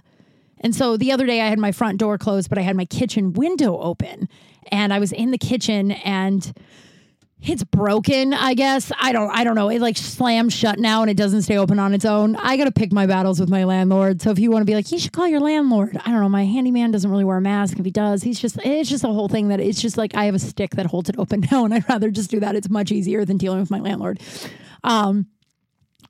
[0.60, 2.86] And so the other day I had my front door closed, but I had my
[2.86, 4.29] kitchen window open.
[4.71, 6.53] And I was in the kitchen and
[7.45, 8.91] it's broken, I guess.
[8.99, 9.69] I don't I don't know.
[9.69, 12.36] It like slams shut now and it doesn't stay open on its own.
[12.38, 14.21] I got to pick my battles with my landlord.
[14.21, 15.97] So if you want to be like, you should call your landlord.
[16.06, 16.29] I don't know.
[16.29, 17.79] My handyman doesn't really wear a mask.
[17.79, 20.25] If he does, he's just it's just a whole thing that it's just like I
[20.25, 22.56] have a stick that holds it open now and I'd rather just do that.
[22.56, 24.19] It's much easier than dealing with my landlord.
[24.84, 25.27] Um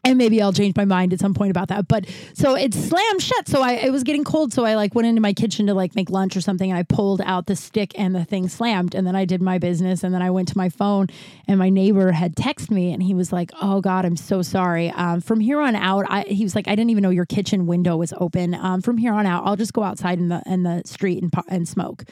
[0.06, 1.88] and maybe I'll change my mind at some point about that.
[1.88, 3.48] But so it slammed shut.
[3.48, 4.52] So I it was getting cold.
[4.52, 6.70] So I like went into my kitchen to like make lunch or something.
[6.70, 8.96] And I pulled out the stick and the thing slammed.
[8.96, 10.04] And then I did my business.
[10.04, 11.08] And then I went to my phone
[11.48, 14.90] and my neighbor had texted me and he was like, "Oh God, I'm so sorry.
[14.92, 17.66] Um, from here on out, I, he was like, I didn't even know your kitchen
[17.66, 18.54] window was open.
[18.56, 21.34] Um, from here on out, I'll just go outside in the in the street and
[21.48, 22.04] and smoke."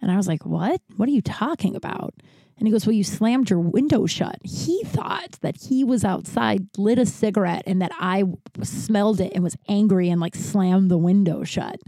[0.00, 0.80] And I was like, "What?
[0.96, 2.14] What are you talking about?"
[2.58, 4.38] And he goes, Well, you slammed your window shut.
[4.42, 8.24] He thought that he was outside, lit a cigarette, and that I
[8.62, 11.80] smelled it and was angry and like slammed the window shut.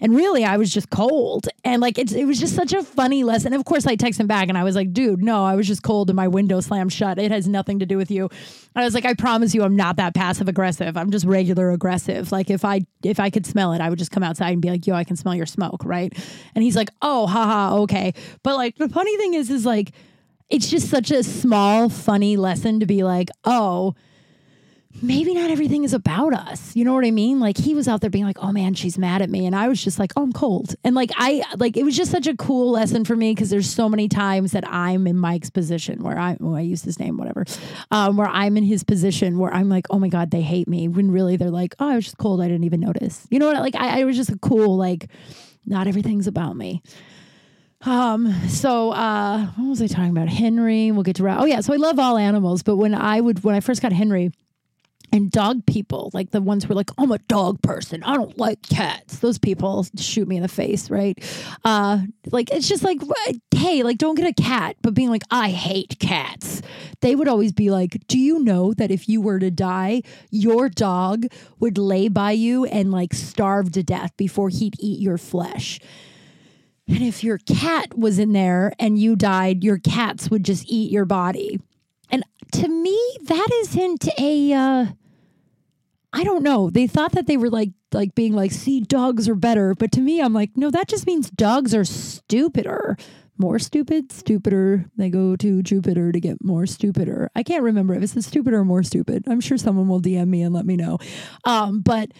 [0.00, 1.48] And really, I was just cold.
[1.64, 3.52] And like, it, it was just such a funny lesson.
[3.52, 5.82] Of course, I texted him back and I was like, Dude, no, I was just
[5.82, 7.18] cold and my window slammed shut.
[7.18, 8.28] It has nothing to do with you.
[8.74, 10.96] I was like, I promise you, I'm not that passive aggressive.
[10.96, 12.32] I'm just regular aggressive.
[12.32, 14.70] Like, if I if I could smell it, I would just come outside and be
[14.70, 16.12] like, Yo, I can smell your smoke, right?
[16.54, 18.14] And he's like, Oh, haha, okay.
[18.42, 19.92] But like, the funny thing is, is like,
[20.50, 23.94] it's just such a small, funny lesson to be like, oh,
[25.02, 26.74] maybe not everything is about us.
[26.74, 27.40] You know what I mean?
[27.40, 29.68] Like he was out there being like, "Oh man, she's mad at me." And I
[29.68, 32.36] was just like, "Oh, I'm cold." And like I like it was just such a
[32.36, 36.18] cool lesson for me because there's so many times that I'm in Mike's position where
[36.18, 37.44] I oh, I use his name whatever.
[37.90, 40.88] Um, where I'm in his position where I'm like, "Oh my god, they hate me."
[40.88, 42.40] When really they're like, "Oh, I was just cold.
[42.40, 43.56] I didn't even notice." You know what?
[43.56, 45.08] Like I, I was just a cool like
[45.66, 46.82] not everything's about me.
[47.82, 50.28] Um, so uh what was I talking about?
[50.28, 53.44] Henry, we'll get to oh yeah, so I love all animals, but when I would
[53.44, 54.32] when I first got Henry
[55.12, 58.02] and dog people, like the ones who are like, I'm a dog person.
[58.02, 59.20] I don't like cats.
[59.20, 61.16] Those people shoot me in the face, right?
[61.64, 63.00] Uh, like it's just like,
[63.54, 66.62] hey, like don't get a cat, but being like, I hate cats.
[67.00, 70.68] They would always be like, Do you know that if you were to die, your
[70.68, 71.26] dog
[71.60, 75.78] would lay by you and like starve to death before he'd eat your flesh?
[76.88, 80.90] And if your cat was in there and you died, your cats would just eat
[80.90, 81.60] your body.
[82.10, 84.52] And to me, that isn't a.
[84.52, 84.86] Uh,
[86.10, 86.70] I don't know.
[86.70, 89.74] They thought that they were like like being like, see, dogs are better.
[89.74, 92.96] But to me, I'm like, no, that just means dogs are stupider.
[93.36, 94.86] More stupid, stupider.
[94.96, 97.30] They go to Jupiter to get more stupider.
[97.36, 99.24] I can't remember if it's stupider or more stupid.
[99.28, 100.98] I'm sure someone will DM me and let me know.
[101.44, 102.10] Um, but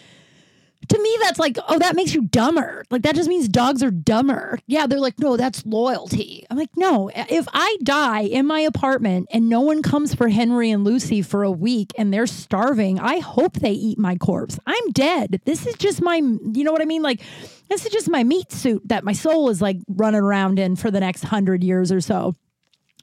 [0.88, 2.84] to me that's like oh that makes you dumber.
[2.90, 4.58] Like that just means dogs are dumber.
[4.66, 6.46] Yeah they're like no that's loyalty.
[6.50, 10.70] I'm like no if i die in my apartment and no one comes for henry
[10.70, 14.58] and lucy for a week and they're starving i hope they eat my corpse.
[14.66, 15.40] I'm dead.
[15.44, 17.02] This is just my you know what i mean?
[17.02, 17.20] Like
[17.68, 20.90] this is just my meat suit that my soul is like running around in for
[20.90, 22.34] the next hundred years or so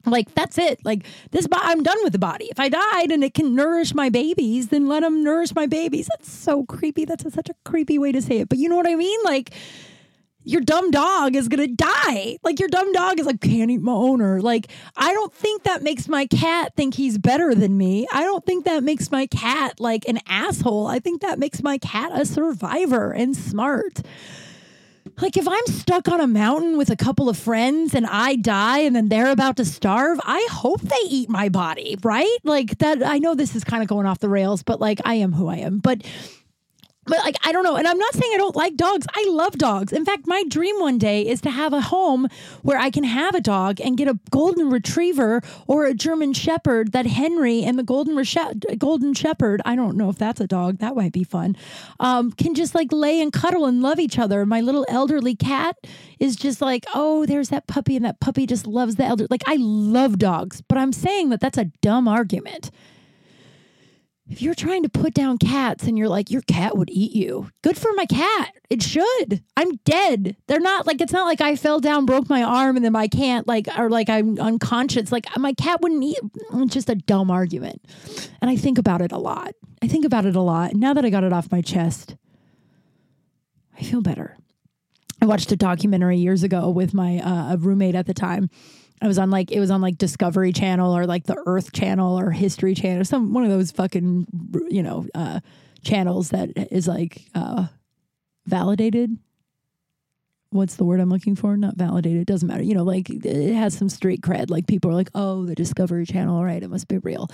[0.05, 0.83] like that's it.
[0.83, 2.45] Like this bo- i'm done with the body.
[2.45, 6.07] If i died and it can nourish my babies then let them nourish my babies.
[6.15, 7.05] That's so creepy.
[7.05, 8.49] That's a, such a creepy way to say it.
[8.49, 9.19] But you know what i mean?
[9.23, 9.53] Like
[10.47, 12.37] your dumb dog is gonna die.
[12.43, 14.41] Like your dumb dog is like can't eat my owner.
[14.41, 18.07] Like i don't think that makes my cat think he's better than me.
[18.13, 20.87] I don't think that makes my cat like an asshole.
[20.87, 24.01] I think that makes my cat a survivor and smart
[25.21, 28.79] like if I'm stuck on a mountain with a couple of friends and I die
[28.79, 32.37] and then they're about to starve, I hope they eat my body, right?
[32.43, 35.15] Like that I know this is kind of going off the rails, but like I
[35.15, 35.79] am who I am.
[35.79, 36.01] But
[37.05, 39.05] but like I don't know, and I'm not saying I don't like dogs.
[39.13, 39.93] I love dogs.
[39.93, 42.27] In fact, my dream one day is to have a home
[42.63, 46.91] where I can have a dog and get a golden retriever or a German shepherd
[46.93, 48.21] that Henry and the golden
[48.77, 51.55] golden shepherd, I don't know if that's a dog, that might be fun.
[51.99, 54.45] Um, can just like lay and cuddle and love each other.
[54.45, 55.77] My little elderly cat
[56.19, 59.43] is just like, "Oh, there's that puppy and that puppy just loves the elder." Like
[59.47, 62.71] I love dogs, but I'm saying that that's a dumb argument
[64.27, 67.49] if you're trying to put down cats and you're like, your cat would eat you,
[67.61, 68.53] good for my cat.
[68.69, 69.43] It should.
[69.55, 70.35] I'm dead.
[70.47, 73.07] They're not like, it's not like I fell down, broke my arm, and then my
[73.07, 75.11] cat, like, or like I'm unconscious.
[75.11, 76.19] Like, my cat wouldn't eat.
[76.53, 77.83] It's just a dumb argument.
[78.41, 79.53] And I think about it a lot.
[79.83, 80.73] I think about it a lot.
[80.73, 82.15] Now that I got it off my chest,
[83.77, 84.37] I feel better.
[85.21, 88.49] I watched a documentary years ago with my uh, roommate at the time
[89.01, 92.17] I was on like it was on like Discovery Channel or like the Earth Channel
[92.17, 94.27] or History Channel, some one of those fucking
[94.69, 95.41] you know uh,
[95.83, 97.67] channels that is like uh,
[98.45, 99.17] validated.
[100.51, 101.57] What's the word I'm looking for?
[101.57, 102.21] Not validated.
[102.21, 102.63] It doesn't matter.
[102.63, 104.49] You know, like it has some street cred.
[104.49, 106.63] Like people are like, oh, the Discovery Channel, right?
[106.63, 107.29] It must be real.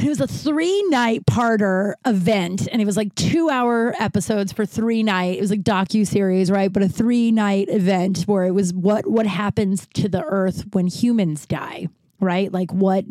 [0.00, 4.50] And it was a three night parter event, and it was like two hour episodes
[4.50, 5.36] for three night.
[5.36, 6.72] It was like docu series, right?
[6.72, 10.86] But a three night event where it was what what happens to the earth when
[10.86, 12.50] humans die, right?
[12.50, 13.04] Like what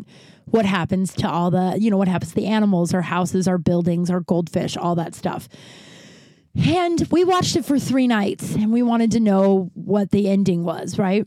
[0.46, 3.58] what happens to all the you know what happens to the animals, our houses, our
[3.58, 5.48] buildings, our goldfish, all that stuff.
[6.56, 10.64] And we watched it for three nights, and we wanted to know what the ending
[10.64, 11.24] was, right?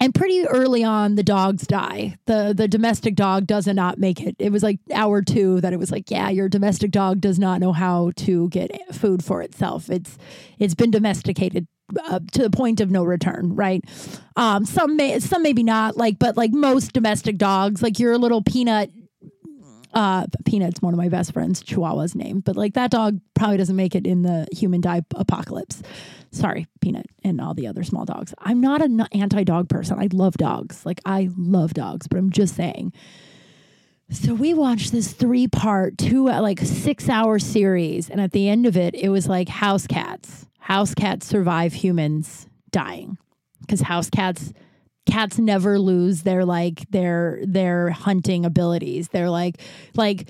[0.00, 2.16] And pretty early on the dogs die.
[2.26, 4.34] The the domestic dog does not make it.
[4.38, 7.60] It was like hour two that it was like yeah your domestic dog does not
[7.60, 9.90] know how to get food for itself.
[9.90, 10.16] It's
[10.58, 11.68] it's been domesticated
[12.04, 13.84] uh, to the point of no return right?
[14.36, 18.42] Um some may some maybe not like but like most domestic dogs like your little
[18.42, 18.90] peanut
[19.92, 23.74] uh, Peanut's one of my best friends, Chihuahua's name, but like that dog probably doesn't
[23.74, 25.82] make it in the human die apocalypse.
[26.32, 28.32] Sorry, Peanut and all the other small dogs.
[28.38, 29.98] I'm not an anti dog person.
[29.98, 30.86] I love dogs.
[30.86, 32.92] Like I love dogs, but I'm just saying.
[34.10, 38.66] So we watched this three part, two like six hour series, and at the end
[38.66, 40.46] of it, it was like house cats.
[40.58, 43.18] House cats survive humans dying
[43.60, 44.52] because house cats
[45.06, 49.08] cats never lose their like their their hunting abilities.
[49.08, 49.60] They're like
[49.94, 50.28] like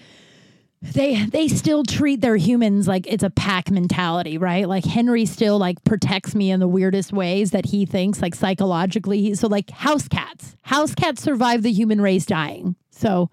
[0.83, 4.67] they they still treat their humans like it's a pack mentality, right?
[4.67, 9.35] Like Henry still like protects me in the weirdest ways that he thinks like psychologically.
[9.35, 10.57] So like house cats.
[10.63, 12.77] House cats survive the human race dying.
[12.91, 13.29] So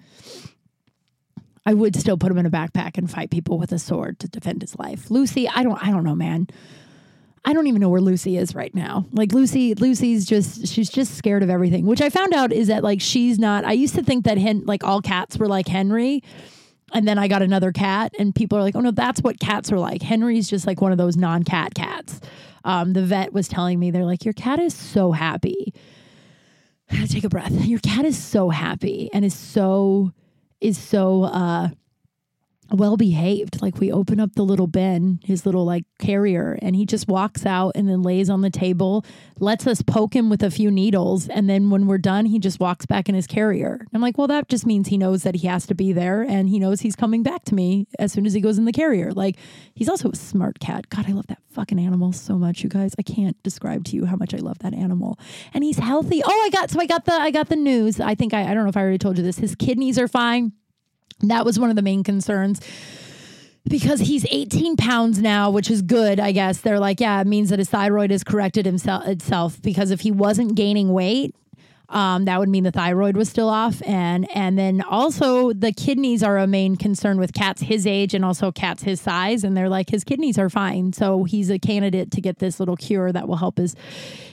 [1.65, 4.27] I would still put him in a backpack and fight people with a sword to
[4.27, 5.09] defend his life.
[5.09, 6.47] Lucy, I don't I don't know, man.
[7.45, 9.05] I don't even know where Lucy is right now.
[9.13, 11.85] Like Lucy, Lucy's just she's just scared of everything.
[11.85, 13.63] Which I found out is that like she's not.
[13.63, 16.23] I used to think that hen, like all cats were like Henry,
[16.93, 19.71] and then I got another cat, and people are like, "Oh no, that's what cats
[19.71, 22.19] are like." Henry's just like one of those non-cat cats.
[22.63, 25.73] Um, the vet was telling me they're like, "Your cat is so happy."
[27.09, 27.51] Take a breath.
[27.51, 30.11] Your cat is so happy and is so
[30.61, 31.69] is so uh
[32.71, 33.61] well behaved.
[33.61, 37.45] Like we open up the little bin, his little like carrier, and he just walks
[37.45, 39.05] out and then lays on the table,
[39.39, 42.59] lets us poke him with a few needles, and then when we're done, he just
[42.59, 43.85] walks back in his carrier.
[43.93, 46.49] I'm like, well, that just means he knows that he has to be there, and
[46.49, 49.11] he knows he's coming back to me as soon as he goes in the carrier.
[49.11, 49.37] Like
[49.73, 50.89] he's also a smart cat.
[50.89, 52.93] God, I love that fucking animal so much, you guys.
[52.99, 55.19] I can't describe to you how much I love that animal,
[55.53, 56.21] and he's healthy.
[56.23, 57.99] Oh, I got so I got the I got the news.
[57.99, 59.37] I think I I don't know if I already told you this.
[59.37, 60.51] His kidneys are fine
[61.21, 62.61] that was one of the main concerns
[63.67, 66.61] because he's 18 pounds now, which is good, I guess.
[66.61, 70.11] They're like, yeah, it means that his thyroid has corrected himself itself because if he
[70.11, 71.35] wasn't gaining weight,
[71.89, 76.21] um, that would mean the thyroid was still off, and and then also the kidneys
[76.21, 79.69] are a main concern with cats his age and also cats his size, and they're
[79.69, 83.27] like his kidneys are fine, so he's a candidate to get this little cure that
[83.27, 83.75] will help his.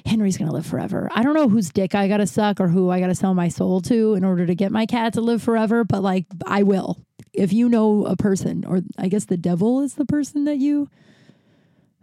[0.05, 1.09] Henry's gonna live forever.
[1.15, 3.81] I don't know whose dick I gotta suck or who I gotta sell my soul
[3.83, 6.99] to in order to get my cat to live forever, but like I will.
[7.33, 10.89] If you know a person, or I guess the devil is the person that you.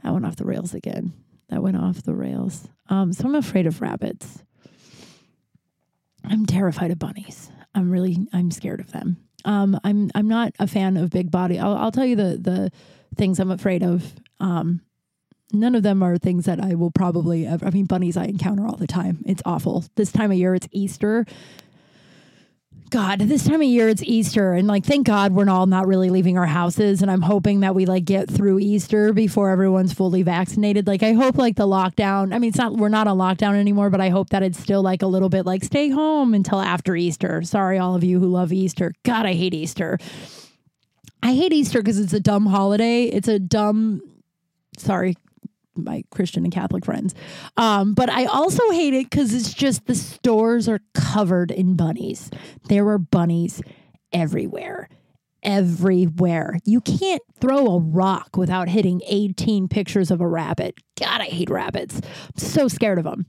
[0.03, 1.13] That went off the rails again.
[1.49, 2.67] That went off the rails.
[2.89, 4.43] Um, so I'm afraid of rabbits.
[6.23, 7.51] I'm terrified of bunnies.
[7.73, 9.17] I'm really I'm scared of them.
[9.45, 11.57] Um, I'm I'm not a fan of big body.
[11.59, 12.71] I'll, I'll tell you the the
[13.15, 14.13] things I'm afraid of.
[14.39, 14.81] Um,
[15.51, 17.65] none of them are things that I will probably ever.
[17.65, 19.23] I mean, bunnies I encounter all the time.
[19.25, 19.85] It's awful.
[19.95, 21.25] This time of year, it's Easter.
[22.91, 26.09] God, this time of year it's Easter and like thank God we're all not really
[26.09, 30.23] leaving our houses and I'm hoping that we like get through Easter before everyone's fully
[30.23, 30.87] vaccinated.
[30.87, 33.89] Like I hope like the lockdown, I mean it's not we're not on lockdown anymore,
[33.89, 36.93] but I hope that it's still like a little bit like stay home until after
[36.93, 37.41] Easter.
[37.43, 38.93] Sorry all of you who love Easter.
[39.03, 39.97] God, I hate Easter.
[41.23, 43.05] I hate Easter because it's a dumb holiday.
[43.05, 44.01] It's a dumb
[44.77, 45.15] sorry,
[45.75, 47.13] my Christian and Catholic friends.
[47.57, 52.29] Um, but I also hate it because it's just the stores are covered in bunnies.
[52.67, 53.61] There are bunnies
[54.11, 54.89] everywhere.
[55.43, 56.59] Everywhere.
[56.65, 60.75] You can't throw a rock without hitting 18 pictures of a rabbit.
[60.99, 61.95] God, I hate rabbits.
[62.03, 63.25] I'm so scared of them.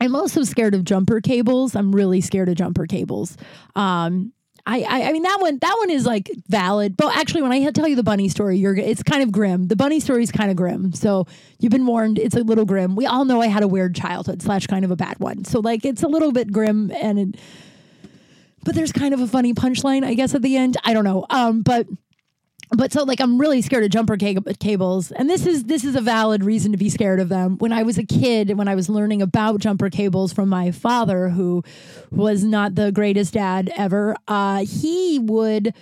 [0.00, 1.76] I'm also scared of jumper cables.
[1.76, 3.36] I'm really scared of jumper cables.
[3.76, 4.32] Um,
[4.66, 7.70] I, I, I mean that one that one is like valid, but actually when I
[7.70, 9.68] tell you the bunny story, you're it's kind of grim.
[9.68, 11.26] The bunny story is kind of grim, so
[11.58, 12.18] you've been warned.
[12.18, 12.96] It's a little grim.
[12.96, 15.60] We all know I had a weird childhood slash kind of a bad one, so
[15.60, 17.18] like it's a little bit grim and.
[17.18, 17.40] It,
[18.62, 20.76] but there's kind of a funny punchline, I guess, at the end.
[20.84, 21.24] I don't know.
[21.30, 21.86] Um, but
[22.76, 26.00] but so like I'm really scared of jumper cables and this is this is a
[26.00, 27.56] valid reason to be scared of them.
[27.58, 31.28] When I was a kid when I was learning about jumper cables from my father
[31.28, 31.62] who
[32.10, 35.74] was not the greatest dad ever, uh, he would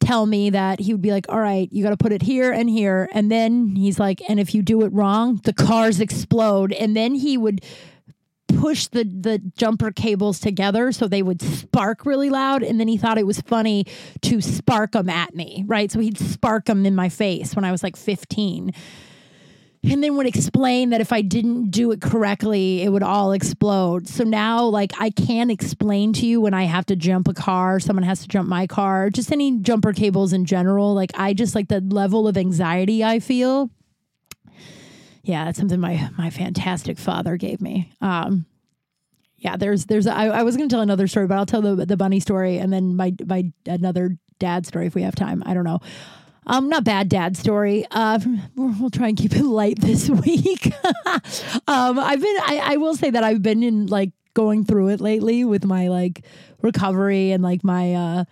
[0.00, 2.52] tell me that he would be like, "All right, you got to put it here
[2.52, 6.72] and here." And then he's like, "And if you do it wrong, the cars explode."
[6.72, 7.60] And then he would
[8.58, 12.96] push the the jumper cables together so they would spark really loud and then he
[12.96, 13.84] thought it was funny
[14.22, 17.70] to spark them at me right so he'd spark them in my face when i
[17.70, 18.72] was like 15
[19.82, 24.08] and then would explain that if I didn't do it correctly, it would all explode.
[24.08, 27.80] So now, like, I can't explain to you when I have to jump a car,
[27.80, 30.92] someone has to jump my car, just any jumper cables in general.
[30.92, 33.70] Like, I just like the level of anxiety I feel.
[35.30, 37.92] Yeah, that's something my my fantastic father gave me.
[38.00, 38.46] Um,
[39.36, 41.86] yeah, there's there's I, I was going to tell another story, but I'll tell the
[41.86, 45.42] the bunny story and then my my another dad story if we have time.
[45.46, 45.80] I don't know.
[46.46, 47.86] Um, not bad dad story.
[47.92, 48.18] Uh,
[48.56, 50.72] we'll try and keep it light this week.
[51.68, 55.00] um, I've been, I, I will say that I've been in like going through it
[55.00, 56.24] lately with my like
[56.60, 58.24] recovery and like my, uh,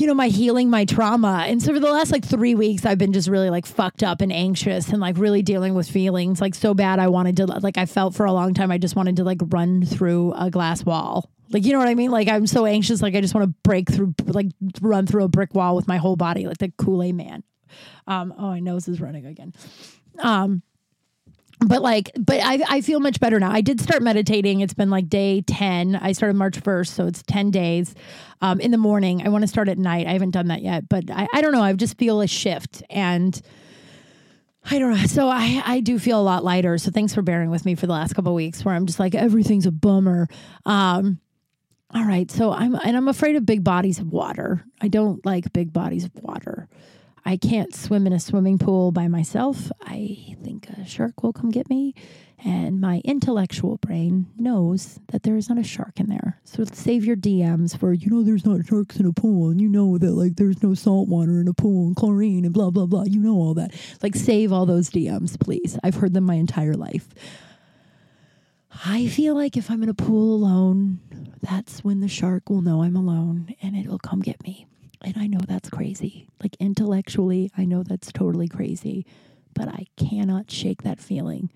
[0.00, 1.44] you know, my healing my trauma.
[1.46, 4.22] And so for the last like three weeks, I've been just really like fucked up
[4.22, 6.98] and anxious and like really dealing with feelings like so bad.
[6.98, 9.38] I wanted to, like, I felt for a long time, I just wanted to like
[9.48, 11.30] run through a glass wall.
[11.50, 12.10] Like, you know what I mean?
[12.10, 13.02] Like, I'm so anxious.
[13.02, 14.46] Like, I just want to break through, like,
[14.80, 17.42] run through a brick wall with my whole body, like the Kool Aid man.
[18.06, 19.52] Um, oh, my nose is running again.
[20.20, 20.62] Um,
[21.60, 24.90] but like but I, I feel much better now i did start meditating it's been
[24.90, 27.94] like day 10 i started march 1st so it's 10 days
[28.40, 30.88] um, in the morning i want to start at night i haven't done that yet
[30.88, 33.40] but I, I don't know i just feel a shift and
[34.68, 35.06] I don't know.
[35.06, 36.76] So I, I do feel a lot lighter.
[36.78, 39.14] So thanks for bearing with me for the last couple weeks where I'm just like
[39.14, 40.28] everything's a bummer.
[40.66, 41.18] Um,
[41.92, 42.30] all right.
[42.30, 44.64] So I'm and I'm afraid of big bodies of water.
[44.80, 46.68] I don't like big bodies of water.
[47.24, 49.70] I can't swim in a swimming pool by myself.
[49.82, 51.94] I think a shark will come get me.
[52.42, 56.40] And my intellectual brain knows that there is not a shark in there.
[56.44, 59.50] So save your DMs for, you know, there's not sharks in a pool.
[59.50, 62.54] And you know that, like, there's no salt water in a pool and chlorine and
[62.54, 63.04] blah, blah, blah.
[63.04, 63.74] You know all that.
[64.02, 65.78] Like, save all those DMs, please.
[65.84, 67.08] I've heard them my entire life.
[68.86, 71.00] I feel like if I'm in a pool alone,
[71.42, 74.66] that's when the shark will know I'm alone and it'll come get me.
[75.02, 76.28] And I know that's crazy.
[76.42, 79.06] Like intellectually, I know that's totally crazy,
[79.54, 81.50] but I cannot shake that feeling.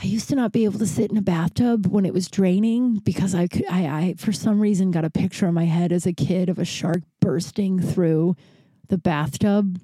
[0.00, 2.98] I used to not be able to sit in a bathtub when it was draining
[2.98, 6.06] because I could I, I for some reason got a picture in my head as
[6.06, 8.36] a kid of a shark bursting through
[8.88, 9.80] the bathtub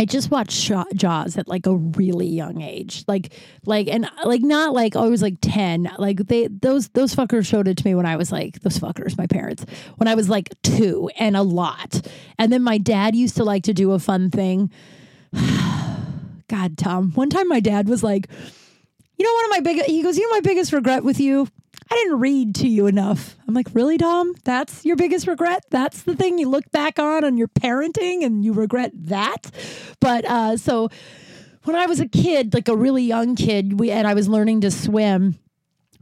[0.00, 3.32] I just watched Jaws at like a really young age, like
[3.66, 5.90] like and like not like oh, I was like ten.
[5.98, 9.18] Like they those those fuckers showed it to me when I was like those fuckers,
[9.18, 12.06] my parents, when I was like two and a lot.
[12.38, 14.70] And then my dad used to like to do a fun thing.
[16.48, 17.10] God, Tom.
[17.12, 18.28] One time my dad was like,
[19.16, 19.84] you know, one of my big.
[19.86, 21.48] He goes, you know, my biggest regret with you
[21.90, 23.36] I didn't read to you enough.
[23.46, 24.34] I'm like, really, Dom?
[24.44, 25.64] That's your biggest regret?
[25.70, 29.50] That's the thing you look back on on your parenting and you regret that?
[30.00, 30.90] But uh, so
[31.64, 34.62] when I was a kid, like a really young kid, we and I was learning
[34.62, 35.38] to swim,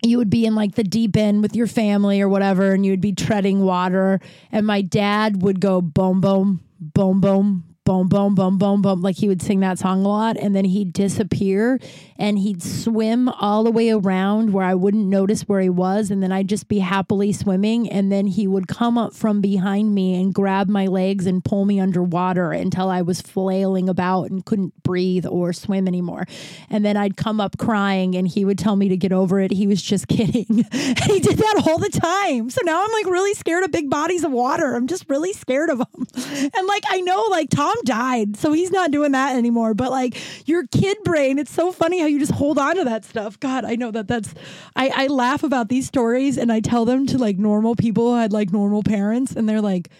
[0.02, 2.92] you would be in like the deep end with your family or whatever, and you
[2.92, 4.20] would be treading water.
[4.52, 9.00] And my dad would go boom, boom, boom, boom, boom, boom, boom, boom, boom.
[9.00, 11.78] Like he would sing that song a lot and then he'd disappear
[12.18, 16.10] and he'd swim all the way around where I wouldn't notice where he was.
[16.10, 17.88] And then I'd just be happily swimming.
[17.88, 21.64] And then he would come up from behind me and grab my legs and pull
[21.64, 26.26] me underwater until I was flailing about and couldn't breathe or swim anymore.
[26.68, 29.52] And then I'd come up crying and he would tell me to get over it.
[29.52, 30.44] He was just kidding.
[30.44, 32.50] he did that all the time.
[32.50, 34.74] So now I'm like really scared of big bodies of water.
[34.74, 36.06] I'm just really scared of them.
[36.52, 39.74] And like, I know like Tom died, so he's not doing that anymore.
[39.74, 40.16] But like
[40.48, 43.38] your kid brain, it's so funny how you just hold on to that stuff.
[43.40, 44.34] God, I know that that's.
[44.74, 48.20] I, I laugh about these stories and I tell them to like normal people who
[48.20, 49.90] had like normal parents, and they're like,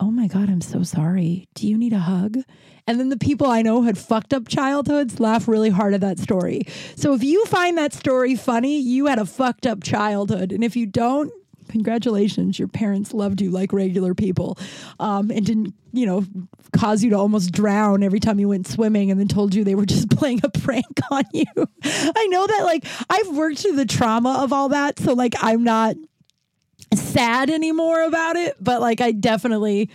[0.00, 1.48] "Oh my god, I'm so sorry.
[1.54, 2.38] Do you need a hug?"
[2.86, 6.18] And then the people I know had fucked up childhoods laugh really hard at that
[6.18, 6.62] story.
[6.96, 10.50] So if you find that story funny, you had a fucked up childhood.
[10.50, 11.32] And if you don't,
[11.72, 14.58] congratulations, your parents loved you like regular people
[15.00, 16.24] um, and didn't, you know,
[16.76, 19.74] cause you to almost drown every time you went swimming and then told you they
[19.74, 21.44] were just playing a prank on you.
[21.84, 24.98] I know that, like, I've worked through the trauma of all that.
[24.98, 25.96] So, like, I'm not
[26.94, 29.90] sad anymore about it, but like, I definitely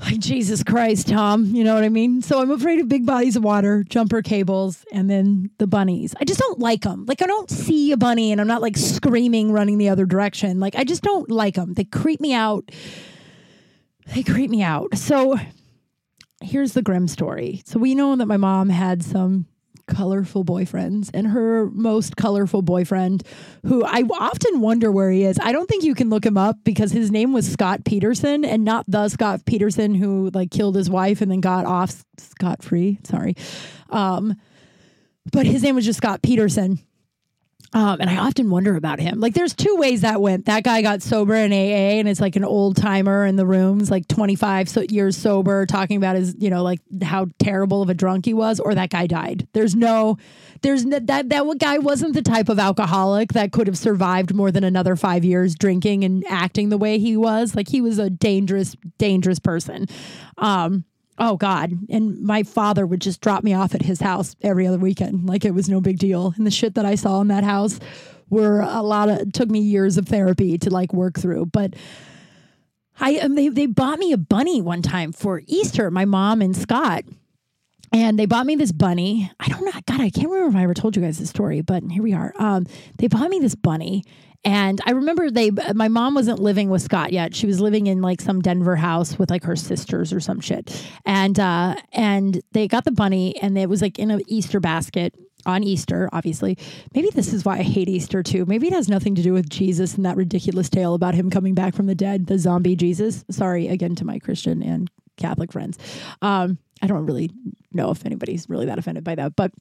[0.00, 1.46] like Jesus Christ, Tom.
[1.46, 2.22] You know what I mean?
[2.22, 6.14] So I'm afraid of big bodies of water, jumper cables, and then the bunnies.
[6.20, 7.04] I just don't like them.
[7.06, 10.58] Like I don't see a bunny and I'm not like screaming running the other direction.
[10.60, 11.74] Like I just don't like them.
[11.74, 12.70] They creep me out.
[14.14, 14.96] They creep me out.
[14.96, 15.36] So
[16.42, 17.62] here's the grim story.
[17.66, 19.46] So we know that my mom had some
[19.90, 23.22] colorful boyfriends and her most colorful boyfriend
[23.66, 25.38] who I often wonder where he is.
[25.42, 28.64] I don't think you can look him up because his name was Scott Peterson and
[28.64, 32.98] not the Scott Peterson who like killed his wife and then got off scot free.
[33.04, 33.36] Sorry.
[33.90, 34.36] Um,
[35.32, 36.78] but his name was just Scott Peterson.
[37.72, 39.20] Um, and I often wonder about him.
[39.20, 40.46] Like, there's two ways that went.
[40.46, 43.90] That guy got sober in AA, and it's like an old timer in the rooms,
[43.90, 47.94] like 25 so years sober, talking about his, you know, like how terrible of a
[47.94, 49.46] drunk he was, or that guy died.
[49.52, 50.18] There's no,
[50.62, 54.50] there's no, that that guy wasn't the type of alcoholic that could have survived more
[54.50, 57.54] than another five years drinking and acting the way he was.
[57.54, 59.86] Like, he was a dangerous, dangerous person.
[60.38, 60.84] Um,
[61.20, 61.78] Oh God.
[61.90, 65.28] And my father would just drop me off at his house every other weekend.
[65.28, 66.32] Like it was no big deal.
[66.36, 67.78] And the shit that I saw in that house
[68.30, 71.46] were a lot of took me years of therapy to like work through.
[71.46, 71.74] But
[72.98, 76.56] I um, they they bought me a bunny one time for Easter, my mom and
[76.56, 77.04] Scott.
[77.92, 79.32] And they bought me this bunny.
[79.40, 79.72] I don't know.
[79.86, 82.14] God, I can't remember if I ever told you guys this story, but here we
[82.14, 82.32] are.
[82.38, 82.66] Um,
[82.98, 84.04] they bought me this bunny
[84.44, 87.34] and I remember they, my mom wasn't living with Scott yet.
[87.34, 90.86] She was living in like some Denver house with like her sisters or some shit.
[91.04, 95.14] And, uh, and they got the bunny and it was like in an Easter basket
[95.46, 96.56] on Easter, obviously.
[96.94, 98.46] Maybe this is why I hate Easter too.
[98.46, 101.54] Maybe it has nothing to do with Jesus and that ridiculous tale about him coming
[101.54, 103.24] back from the dead, the zombie Jesus.
[103.30, 105.78] Sorry again to my Christian and Catholic friends.
[106.22, 107.30] Um, I don't really
[107.72, 109.52] know if anybody's really that offended by that, but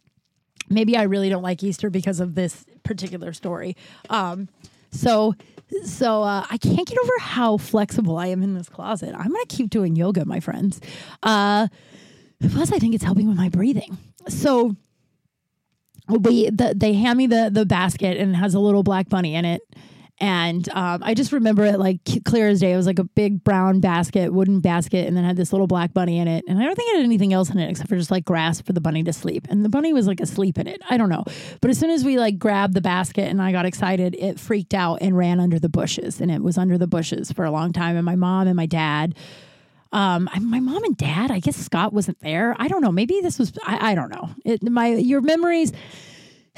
[0.70, 3.76] maybe I really don't like Easter because of this particular story.
[4.10, 4.48] Um,
[4.92, 5.36] so,
[5.86, 9.14] so uh, I can't get over how flexible I am in this closet.
[9.16, 10.80] I'm gonna keep doing yoga, my friends.
[11.24, 11.68] Uh,
[12.52, 13.98] plus, I think it's helping with my breathing.
[14.28, 14.76] So,
[16.08, 19.36] we the, they hand me the the basket and it has a little black bunny
[19.36, 19.62] in it
[20.20, 22.74] and um, I just remember it like clear as day.
[22.74, 25.94] It was like a big brown basket, wooden basket, and then had this little black
[25.94, 26.44] bunny in it.
[26.48, 28.60] And I don't think it had anything else in it except for just like grass
[28.60, 29.48] for the bunny to sleep.
[29.50, 30.82] And the bunny was like asleep in it.
[30.90, 31.24] I don't know.
[31.62, 34.74] But as soon as we like grabbed the basket and I got excited, it freaked
[34.74, 36.20] out and ran under the bushes.
[36.20, 37.96] And it was under the bushes for a long time.
[37.96, 39.16] And my mom and my dad,
[39.94, 42.56] um, my mom and dad, I guess Scott wasn't there.
[42.60, 42.92] I don't know.
[42.92, 44.30] Maybe this was, I, I don't know.
[44.44, 45.72] It, my, your memories,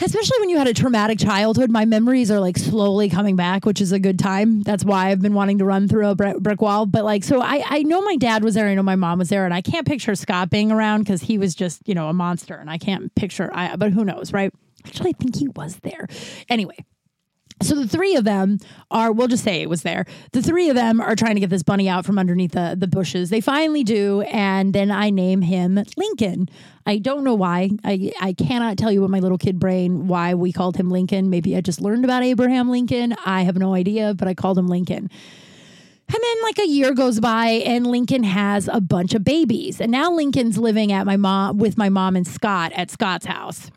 [0.01, 3.81] especially when you had a traumatic childhood, my memories are like slowly coming back, which
[3.81, 4.61] is a good time.
[4.61, 6.85] That's why I've been wanting to run through a brick wall.
[6.85, 8.67] But like, so I, I know my dad was there.
[8.67, 11.37] I know my mom was there, and I can't picture Scott being around because he
[11.37, 13.49] was just, you know, a monster, and I can't picture.
[13.53, 14.53] I, but who knows, right?
[14.85, 16.07] Actually, I think he was there.
[16.49, 16.77] Anyway,
[17.61, 18.57] so the three of them
[18.89, 20.05] are, we'll just say it was there.
[20.31, 22.87] The three of them are trying to get this bunny out from underneath the, the
[22.87, 23.29] bushes.
[23.29, 26.49] They finally do, and then I name him Lincoln.
[26.85, 27.69] I don't know why.
[27.83, 31.29] I, I cannot tell you what my little kid brain why we called him Lincoln.
[31.29, 33.15] Maybe I just learned about Abraham Lincoln.
[33.25, 35.09] I have no idea, but I called him Lincoln.
[36.13, 39.79] And then like a year goes by and Lincoln has a bunch of babies.
[39.79, 43.71] And now Lincoln's living at my mom with my mom and Scott at Scott's house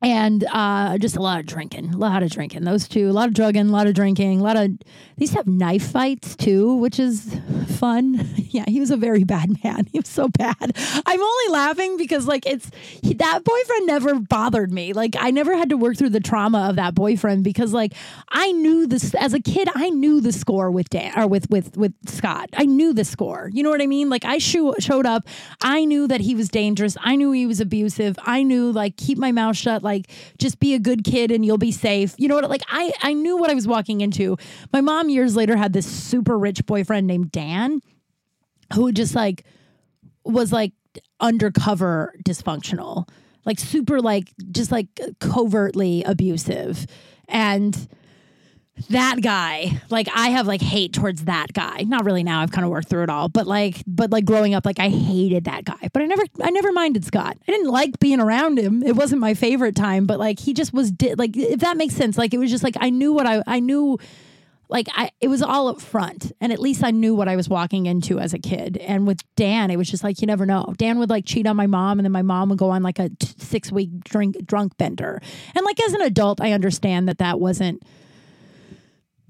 [0.00, 2.64] and uh, just a lot of drinking, a lot of drinking.
[2.64, 4.70] Those two, a lot of drugging, a lot of drinking, a lot of.
[5.16, 7.36] These have knife fights too, which is
[7.78, 8.28] fun.
[8.36, 9.86] yeah, he was a very bad man.
[9.98, 10.72] He was so bad.
[11.06, 14.92] I'm only laughing because like it's he, that boyfriend never bothered me.
[14.92, 17.94] Like I never had to work through the trauma of that boyfriend because like
[18.28, 19.68] I knew this as a kid.
[19.74, 22.50] I knew the score with Dan or with with with Scott.
[22.52, 23.50] I knew the score.
[23.52, 24.10] You know what I mean?
[24.10, 25.26] Like I show, showed up.
[25.62, 26.96] I knew that he was dangerous.
[27.00, 28.18] I knew he was abusive.
[28.22, 31.58] I knew like keep my mouth shut like just be a good kid and you'll
[31.58, 32.14] be safe.
[32.18, 32.48] You know what?
[32.48, 34.36] Like I, I knew what I was walking into.
[34.72, 37.80] My mom years later had this super rich boyfriend named Dan
[38.74, 39.44] who just like
[40.24, 40.72] was like
[41.20, 43.08] undercover dysfunctional,
[43.44, 44.88] like super like just like
[45.20, 46.86] covertly abusive.
[47.28, 47.88] And
[48.90, 49.80] that guy.
[49.90, 51.84] Like i have like hate towards that guy.
[51.86, 54.54] Not really now i've kind of worked through it all but like but like growing
[54.54, 55.88] up like i hated that guy.
[55.92, 57.36] But i never i never minded scott.
[57.46, 58.82] I didn't like being around him.
[58.82, 61.94] It wasn't my favorite time but like he just was di- like if that makes
[61.94, 63.98] sense like it was just like i knew what i i knew
[64.70, 67.48] like I, it was all up front and at least i knew what i was
[67.48, 68.76] walking into as a kid.
[68.78, 70.74] And with dan it was just like you never know.
[70.76, 72.98] Dan would like cheat on my mom and then my mom would go on like
[72.98, 75.20] a t- six week drink drunk bender.
[75.54, 77.82] And like as an adult i understand that that wasn't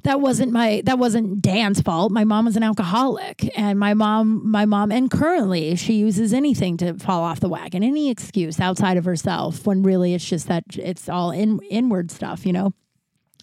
[0.09, 2.11] that wasn't my that wasn't Dan's fault.
[2.11, 6.79] My mom was an alcoholic and my mom my mom and currently she uses anything
[6.79, 10.65] to fall off the wagon, any excuse outside of herself when really it's just that
[10.77, 12.73] it's all in inward stuff, you know.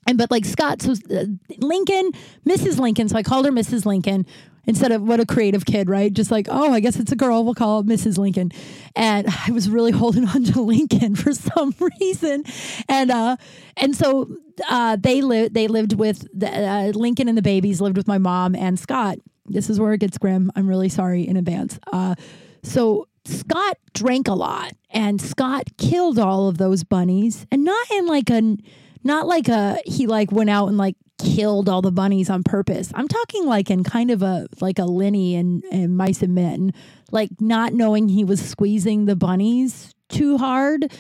[0.08, 1.26] And but like Scott so uh,
[1.60, 2.12] Lincoln,
[2.48, 2.80] Mrs.
[2.80, 3.86] Lincoln, so I called her Mrs.
[3.86, 4.26] Lincoln
[4.68, 6.12] instead of what a creative kid, right?
[6.12, 7.44] Just like, oh, I guess it's a girl.
[7.44, 8.18] We'll call it Mrs.
[8.18, 8.52] Lincoln.
[8.96, 12.44] And I was really holding on to Lincoln for some reason.
[12.88, 13.38] And uh,
[13.78, 14.30] and so
[14.70, 18.18] uh, they lived they lived with the, uh, Lincoln and the babies lived with my
[18.18, 19.18] mom and Scott.
[19.48, 20.52] This is where it gets grim.
[20.56, 21.80] I'm really sorry in advance.
[21.92, 22.16] Uh,
[22.64, 28.08] so Scott drank a lot, and Scott killed all of those bunnies, and not in
[28.08, 28.58] like a
[29.06, 32.92] not like a he like went out and like killed all the bunnies on purpose.
[32.94, 36.74] I'm talking like in kind of a like a Lenny and, and mice and men,
[37.12, 40.92] like not knowing he was squeezing the bunnies too hard.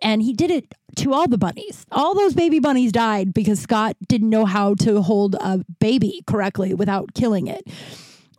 [0.00, 1.84] And he did it to all the bunnies.
[1.92, 6.72] All those baby bunnies died because Scott didn't know how to hold a baby correctly
[6.72, 7.62] without killing it.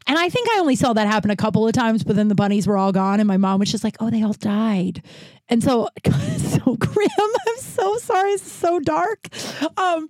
[0.07, 2.35] And I think I only saw that happen a couple of times, but then the
[2.35, 5.01] bunnies were all gone, and my mom was just like, "Oh, they all died,"
[5.49, 5.89] and so
[6.37, 7.09] so grim.
[7.19, 8.31] I'm so sorry.
[8.31, 9.27] It's so dark.
[9.77, 10.09] Um,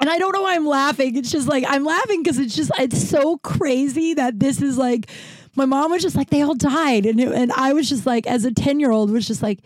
[0.00, 1.16] and I don't know why I'm laughing.
[1.16, 5.10] It's just like I'm laughing because it's just it's so crazy that this is like
[5.56, 8.26] my mom was just like they all died, and it, and I was just like
[8.26, 9.60] as a ten year old was just like,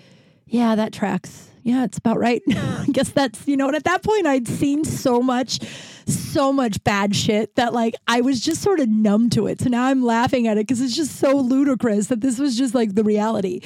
[0.46, 1.50] yeah, that tracks.
[1.62, 2.42] Yeah, it's about right.
[2.50, 3.66] I guess that's you know.
[3.68, 5.60] And at that point, I'd seen so much
[6.06, 9.60] so much bad shit that like I was just sort of numb to it.
[9.60, 12.74] So now I'm laughing at it because it's just so ludicrous that this was just
[12.74, 13.60] like the reality.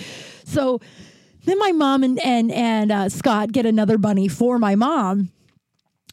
[0.45, 0.80] So
[1.45, 5.30] then my mom and and and uh, Scott get another bunny for my mom.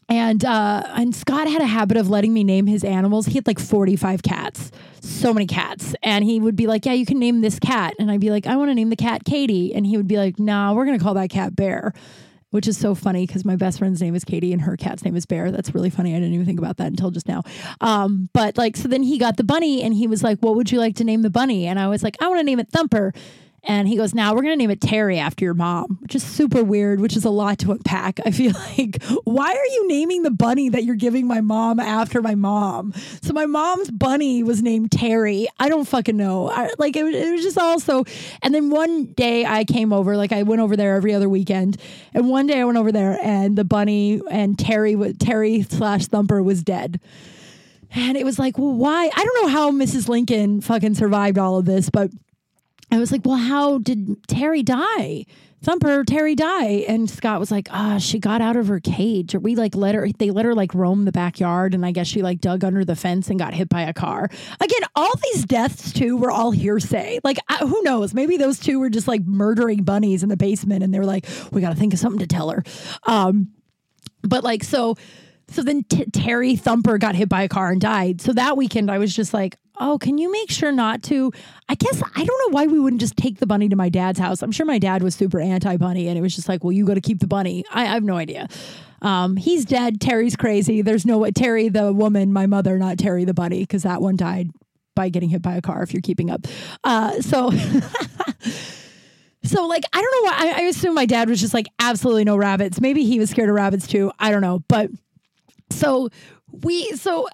[0.06, 3.26] And uh, and Scott had a habit of letting me name his animals.
[3.26, 4.70] He had like 45 cats,
[5.00, 5.94] so many cats.
[6.02, 7.94] And he would be like, Yeah, you can name this cat.
[7.98, 9.74] And I'd be like, I want to name the cat Katie.
[9.74, 11.94] And he would be like, Nah, we're to call that cat Bear
[12.54, 15.16] which is so funny because my best friend's name is Katie and her cat's name
[15.16, 15.50] is Bear.
[15.50, 16.14] That's really funny.
[16.14, 17.42] I didn't even think about that until just now.
[17.80, 20.70] Um, but like, so then he got the bunny and he was like, What would
[20.70, 21.66] you like to name the bunny?
[21.66, 23.12] And I was like, I want to name it Thumper.
[23.66, 26.22] And he goes, Now we're going to name it Terry after your mom, which is
[26.22, 28.20] super weird, which is a lot to unpack.
[28.24, 32.20] I feel like, why are you naming the bunny that you're giving my mom after
[32.20, 32.92] my mom?
[33.22, 35.48] So my mom's bunny was named Terry.
[35.58, 36.50] I don't fucking know.
[36.50, 38.04] I, like, it, it was just also.
[38.42, 41.80] And then one day I came over, like, I went over there every other weekend.
[42.12, 46.42] And one day I went over there and the bunny and Terry, Terry slash Thumper
[46.42, 47.00] was dead.
[47.94, 49.08] And it was like, well, why?
[49.14, 50.08] I don't know how Mrs.
[50.08, 52.10] Lincoln fucking survived all of this, but
[52.90, 55.26] I was like, well, how did Terry die?
[55.62, 56.84] Thumper, Terry die.
[56.86, 59.34] And Scott was like, ah, oh, she got out of her cage.
[59.34, 61.72] Or we like let her, they let her like roam the backyard.
[61.72, 64.28] And I guess she like dug under the fence and got hit by a car.
[64.60, 67.18] Again, all these deaths too were all hearsay.
[67.24, 68.12] Like, I, who knows?
[68.12, 71.26] Maybe those two were just like murdering bunnies in the basement and they were like,
[71.50, 72.62] we got to think of something to tell her.
[73.04, 73.48] Um,
[74.22, 74.96] but like, so
[75.48, 78.20] so then t- Terry Thumper got hit by a car and died.
[78.20, 81.32] So that weekend, I was just like, oh, can you make sure not to?
[81.68, 84.18] I guess I don't know why we wouldn't just take the bunny to my dad's
[84.18, 84.42] house.
[84.42, 86.84] I'm sure my dad was super anti bunny and it was just like, well, you
[86.86, 87.64] got to keep the bunny.
[87.72, 88.48] I, I, have no idea.
[89.02, 90.00] Um, he's dead.
[90.00, 90.82] Terry's crazy.
[90.82, 91.30] There's no way.
[91.30, 94.50] Terry, the woman, my mother, not Terry, the bunny, because that one died
[94.94, 96.46] by getting hit by a car, if you're keeping up.
[96.82, 97.52] Uh, so.
[99.44, 100.36] So, like, I don't know why.
[100.38, 102.80] I, I assume my dad was just like, absolutely no rabbits.
[102.80, 104.10] Maybe he was scared of rabbits too.
[104.18, 104.64] I don't know.
[104.68, 104.90] But
[105.70, 106.08] so
[106.50, 107.28] we, so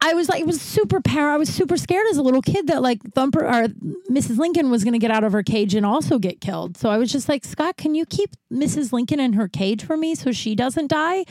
[0.00, 1.30] I was like, it was super power.
[1.30, 3.68] I was super scared as a little kid that like Thumper or
[4.10, 4.36] Mrs.
[4.36, 6.76] Lincoln was going to get out of her cage and also get killed.
[6.76, 8.92] So I was just like, Scott, can you keep Mrs.
[8.92, 11.24] Lincoln in her cage for me so she doesn't die?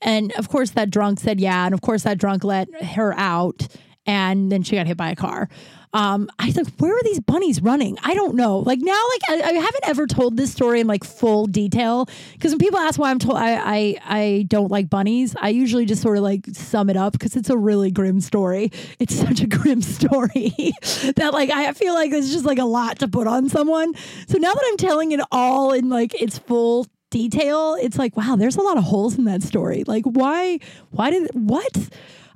[0.00, 1.64] And of course, that drunk said yeah.
[1.64, 3.66] And of course, that drunk let her out.
[4.06, 5.48] And then she got hit by a car.
[5.94, 7.98] Um, I was like, where are these bunnies running?
[8.02, 8.58] I don't know.
[8.58, 12.52] Like now, like I, I haven't ever told this story in like full detail because
[12.52, 16.00] when people ask why I'm told I, I I don't like bunnies, I usually just
[16.00, 18.72] sort of like sum it up because it's a really grim story.
[18.98, 20.54] It's such a grim story
[21.16, 23.94] that like I feel like it's just like a lot to put on someone.
[24.28, 28.36] So now that I'm telling it all in like its full detail, it's like wow,
[28.36, 29.84] there's a lot of holes in that story.
[29.86, 30.58] Like why?
[30.90, 31.90] Why did what?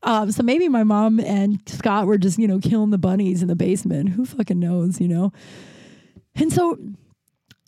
[0.06, 3.48] Um, so maybe my mom and Scott were just, you know, killing the bunnies in
[3.48, 4.10] the basement.
[4.10, 5.32] Who fucking knows, you know?
[6.36, 6.78] And so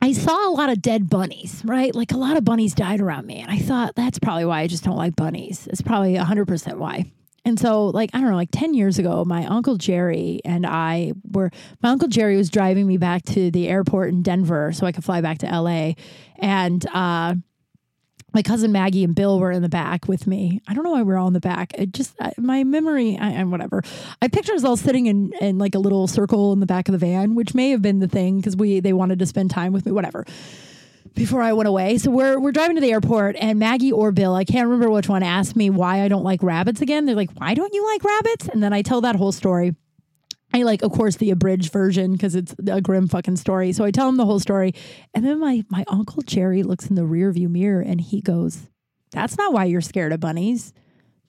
[0.01, 1.93] I saw a lot of dead bunnies, right?
[1.93, 3.41] Like a lot of bunnies died around me.
[3.41, 5.67] And I thought that's probably why I just don't like bunnies.
[5.67, 7.11] It's probably 100% why.
[7.45, 11.13] And so, like, I don't know, like 10 years ago, my Uncle Jerry and I
[11.31, 11.51] were,
[11.83, 15.03] my Uncle Jerry was driving me back to the airport in Denver so I could
[15.03, 15.95] fly back to LA.
[16.37, 17.37] And, uh,
[18.35, 20.61] my cousin Maggie and Bill were in the back with me.
[20.69, 21.73] I don't know why we're all in the back.
[21.75, 23.83] It just my memory and whatever.
[24.21, 26.93] I picture us all sitting in in like a little circle in the back of
[26.93, 29.73] the van, which may have been the thing because we they wanted to spend time
[29.73, 29.93] with me.
[29.93, 30.25] Whatever.
[31.15, 34.35] Before I went away, so we're we're driving to the airport, and Maggie or Bill,
[34.35, 37.07] I can't remember which one, asked me why I don't like rabbits again.
[37.07, 39.75] They're like, "Why don't you like rabbits?" And then I tell that whole story.
[40.53, 43.73] I like, of course, the abridged version because it's a grim fucking story.
[43.73, 44.73] So I tell him the whole story.
[45.15, 48.71] And then my, my uncle Jerry looks in the rear view mirror and he goes,
[49.11, 50.73] That's not why you're scared of bunnies.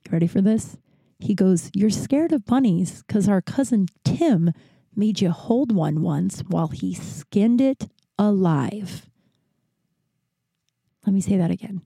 [0.05, 0.77] You ready for this?
[1.19, 4.53] He goes, You're scared of bunnies because our cousin Tim
[4.95, 9.05] made you hold one once while he skinned it alive.
[11.05, 11.81] Let me say that again.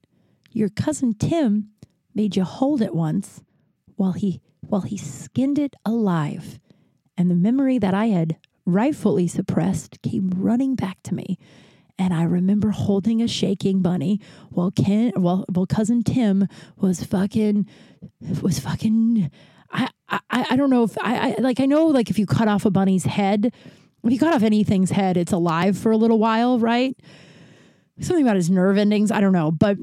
[0.52, 1.70] Your cousin Tim
[2.14, 3.42] made you hold it once
[3.96, 6.58] while he while he skinned it alive
[7.16, 8.36] and the memory that I had
[8.66, 11.38] rightfully suppressed came running back to me.
[11.96, 17.68] And I remember holding a shaking bunny while Ken, well, well, cousin Tim was fucking,
[18.42, 19.30] was fucking.
[19.70, 21.60] I, I, I don't know if I, I like.
[21.60, 23.52] I know like if you cut off a bunny's head,
[24.02, 26.96] if you cut off anything's head, it's alive for a little while, right?
[28.00, 29.12] Something about his nerve endings.
[29.12, 29.52] I don't know.
[29.52, 29.78] But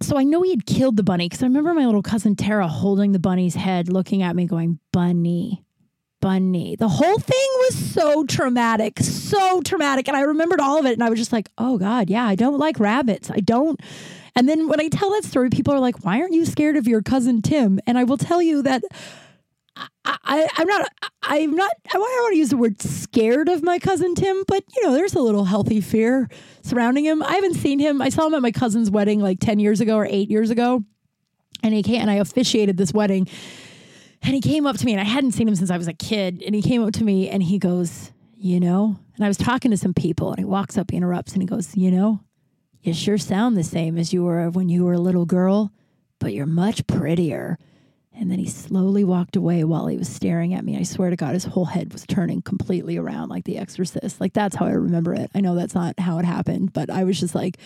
[0.00, 2.68] so I know he had killed the bunny because I remember my little cousin Tara
[2.68, 5.64] holding the bunny's head, looking at me, going, Bunny,
[6.24, 10.08] The whole thing was so traumatic, so traumatic.
[10.08, 10.94] And I remembered all of it.
[10.94, 13.30] And I was just like, oh God, yeah, I don't like rabbits.
[13.30, 13.80] I don't.
[14.34, 16.88] And then when I tell that story, people are like, why aren't you scared of
[16.88, 17.78] your cousin Tim?
[17.86, 18.82] And I will tell you that
[20.04, 20.88] I, am not,
[21.22, 24.64] I'm not, I don't want to use the word scared of my cousin Tim, but
[24.74, 26.28] you know, there's a little healthy fear
[26.62, 27.22] surrounding him.
[27.22, 28.00] I haven't seen him.
[28.00, 30.84] I saw him at my cousin's wedding like 10 years ago or eight years ago.
[31.62, 33.28] And he came and I officiated this wedding.
[34.24, 35.92] And he came up to me and I hadn't seen him since I was a
[35.92, 36.42] kid.
[36.44, 39.70] And he came up to me and he goes, You know, and I was talking
[39.70, 42.20] to some people and he walks up, he interrupts, and he goes, You know,
[42.82, 45.72] you sure sound the same as you were when you were a little girl,
[46.18, 47.58] but you're much prettier.
[48.16, 50.78] And then he slowly walked away while he was staring at me.
[50.78, 54.20] I swear to God, his whole head was turning completely around like the exorcist.
[54.20, 55.30] Like that's how I remember it.
[55.34, 57.58] I know that's not how it happened, but I was just like,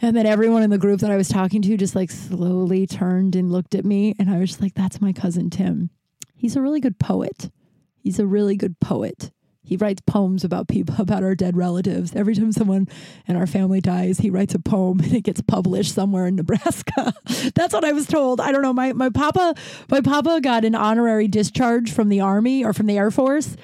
[0.00, 3.34] and then everyone in the group that I was talking to just like slowly turned
[3.34, 4.14] and looked at me.
[4.18, 5.90] And I was just like, that's my cousin Tim.
[6.36, 7.50] He's a really good poet.
[7.96, 9.32] He's a really good poet.
[9.60, 12.14] He writes poems about people, about our dead relatives.
[12.14, 12.88] Every time someone
[13.26, 17.12] in our family dies, he writes a poem and it gets published somewhere in Nebraska.
[17.54, 18.40] That's what I was told.
[18.40, 18.72] I don't know.
[18.72, 19.54] My my papa,
[19.90, 23.56] my papa got an honorary discharge from the army or from the Air Force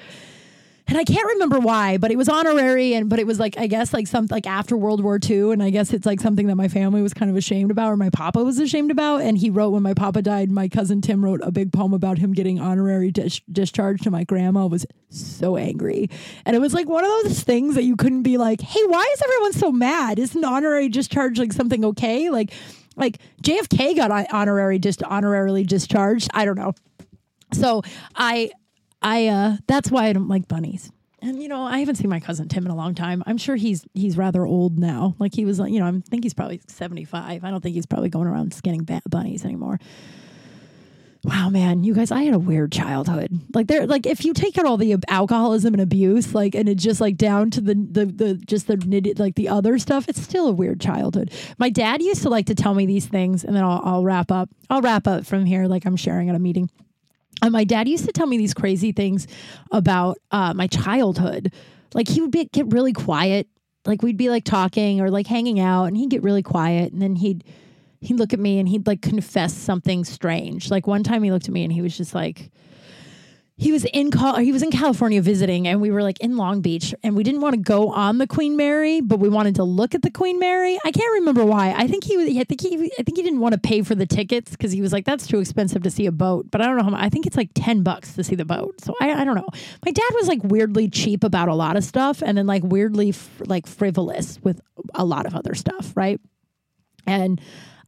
[0.87, 3.65] and I can't remember why, but it was honorary and but it was like I
[3.67, 6.55] guess like some like after World War II, and I guess it's like something that
[6.55, 9.21] my family was kind of ashamed about, or my papa was ashamed about.
[9.21, 12.19] And he wrote when my papa died, my cousin Tim wrote a big poem about
[12.19, 14.01] him getting honorary dis- discharge.
[14.01, 16.09] To my grandma was so angry,
[16.45, 19.05] and it was like one of those things that you couldn't be like, hey, why
[19.13, 20.19] is everyone so mad?
[20.19, 22.29] Isn't honorary discharge like something okay?
[22.29, 22.51] Like
[22.95, 26.29] like JFK got honorary just honorarily discharged.
[26.33, 26.73] I don't know.
[27.53, 27.81] So
[28.15, 28.51] I
[29.05, 30.91] I uh that's why I don't like bunnies.
[31.21, 33.23] And you know, I haven't seen my cousin Tim in a long time.
[33.27, 35.15] I'm sure he's he's rather old now.
[35.19, 37.43] Like he was, you know, I think he's probably 75.
[37.43, 39.79] I don't think he's probably going around skinning bunnies anymore.
[41.23, 43.31] Wow, man, you guys, I had a weird childhood.
[43.55, 46.83] Like there, like if you take out all the alcoholism and abuse, like, and it's
[46.83, 50.47] just like down to the the the just the like the other stuff, it's still
[50.47, 51.31] a weird childhood.
[51.57, 54.31] My dad used to like to tell me these things, and then I'll, I'll wrap
[54.31, 54.49] up.
[54.69, 56.69] I'll wrap up from here, like I'm sharing at a meeting.
[57.41, 59.27] And my dad used to tell me these crazy things
[59.71, 61.53] about uh, my childhood.
[61.93, 63.47] Like he would be, get really quiet.
[63.85, 67.01] Like we'd be like talking or like hanging out, and he'd get really quiet, and
[67.01, 67.43] then he'd
[68.01, 70.69] he'd look at me and he'd like confess something strange.
[70.69, 72.51] Like one time he looked at me and he was just like,
[73.57, 76.59] he was in Cal- he was in California visiting and we were like in Long
[76.59, 79.63] Beach and we didn't want to go on the Queen Mary but we wanted to
[79.63, 80.77] look at the Queen Mary.
[80.83, 81.73] I can't remember why.
[81.75, 83.95] I think he was I think he I think he didn't want to pay for
[83.95, 86.51] the tickets cuz he was like that's too expensive to see a boat.
[86.51, 87.01] But I don't know how much.
[87.01, 88.81] I think it's like 10 bucks to see the boat.
[88.81, 89.47] So I I don't know.
[89.85, 93.09] My dad was like weirdly cheap about a lot of stuff and then like weirdly
[93.09, 94.59] f- like frivolous with
[94.93, 96.19] a lot of other stuff, right?
[97.07, 97.39] And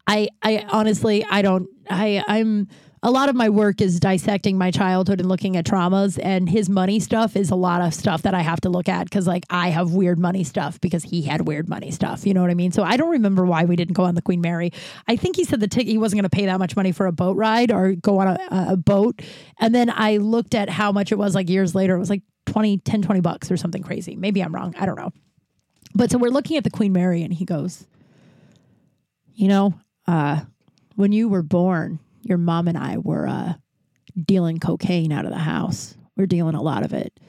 [0.07, 2.69] I I honestly I don't I I'm
[3.03, 6.67] a lot of my work is dissecting my childhood and looking at traumas and his
[6.67, 9.43] money stuff is a lot of stuff that I have to look at because like
[9.49, 12.25] I have weird money stuff because he had weird money stuff.
[12.25, 12.71] You know what I mean?
[12.71, 14.71] So I don't remember why we didn't go on the Queen Mary.
[15.07, 17.05] I think he said the ticket he wasn't going to pay that much money for
[17.05, 18.39] a boat ride or go on a,
[18.71, 19.21] a boat.
[19.59, 21.95] And then I looked at how much it was like years later.
[21.95, 24.15] It was like 20, 10, 20 bucks or something crazy.
[24.15, 24.73] Maybe I'm wrong.
[24.79, 25.11] I don't know.
[25.93, 27.85] But so we're looking at the Queen Mary and he goes,
[29.33, 29.75] you know,
[30.07, 30.41] uh,
[30.95, 33.53] when you were born, your mom and I were uh,
[34.25, 35.95] dealing cocaine out of the house.
[36.15, 37.19] We're dealing a lot of it.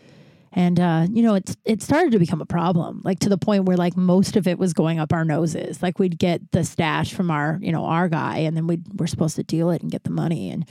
[0.53, 3.65] And uh, you know, it's it started to become a problem, like to the point
[3.65, 5.83] where like most of it was going up our noses.
[5.83, 9.07] Like we'd get the stash from our, you know, our guy, and then we we're
[9.07, 10.69] supposed to deal it and get the money, and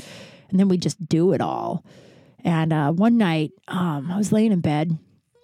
[0.49, 1.85] and then we just do it all.
[2.43, 4.97] And uh, one night, um, I was laying in bed,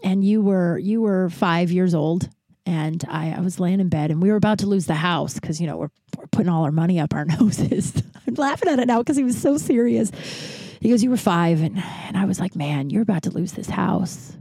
[0.03, 2.27] and you were you were five years old,
[2.65, 5.35] and I, I was laying in bed, and we were about to lose the house
[5.35, 8.01] because you know we're, we're putting all our money up our noses.
[8.37, 10.11] Laughing at it now because he was so serious.
[10.79, 11.61] He goes, You were five.
[11.61, 14.37] And, and I was like, Man, you're about to lose this house.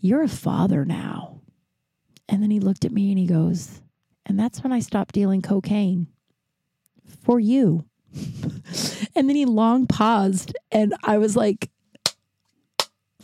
[0.00, 1.40] You're a father now.
[2.28, 3.80] And then he looked at me and he goes,
[4.26, 6.08] And that's when I stopped dealing cocaine
[7.22, 7.84] for you.
[9.14, 11.70] and then he long paused and I was like,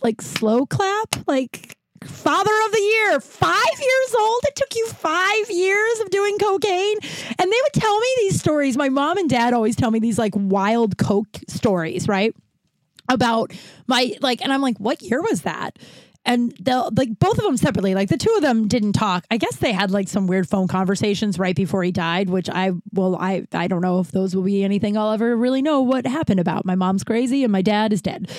[0.03, 1.77] like slow clap, like
[2.07, 4.41] father of the year, five years old.
[4.45, 6.99] It took you five years of doing cocaine.
[7.39, 8.77] And they would tell me these stories.
[8.77, 12.35] My mom and dad always tell me these like wild coke stories, right?
[13.09, 13.53] About
[13.87, 15.79] my, like, and I'm like, what year was that?
[16.25, 19.37] and they'll like both of them separately like the two of them didn't talk i
[19.37, 23.17] guess they had like some weird phone conversations right before he died which i well
[23.17, 26.41] i i don't know if those will be anything i'll ever really know what happened
[26.41, 28.31] about my mom's crazy and my dad is dead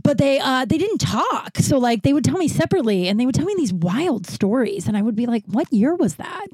[0.00, 1.58] but they uh they didn't talk.
[1.58, 4.88] So like they would tell me separately and they would tell me these wild stories
[4.88, 6.46] and i would be like what year was that?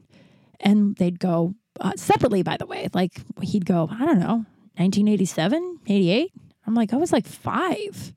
[0.60, 2.88] And they'd go uh, separately by the way.
[2.92, 4.44] Like he'd go i don't know
[4.76, 6.32] 1987 88
[6.66, 8.12] i'm like i was like five.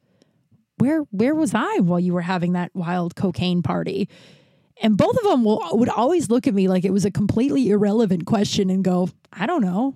[0.77, 4.09] Where where was i while you were having that wild cocaine party?
[4.83, 7.69] And both of them will, would always look at me like it was a completely
[7.69, 9.95] irrelevant question and go i don't know.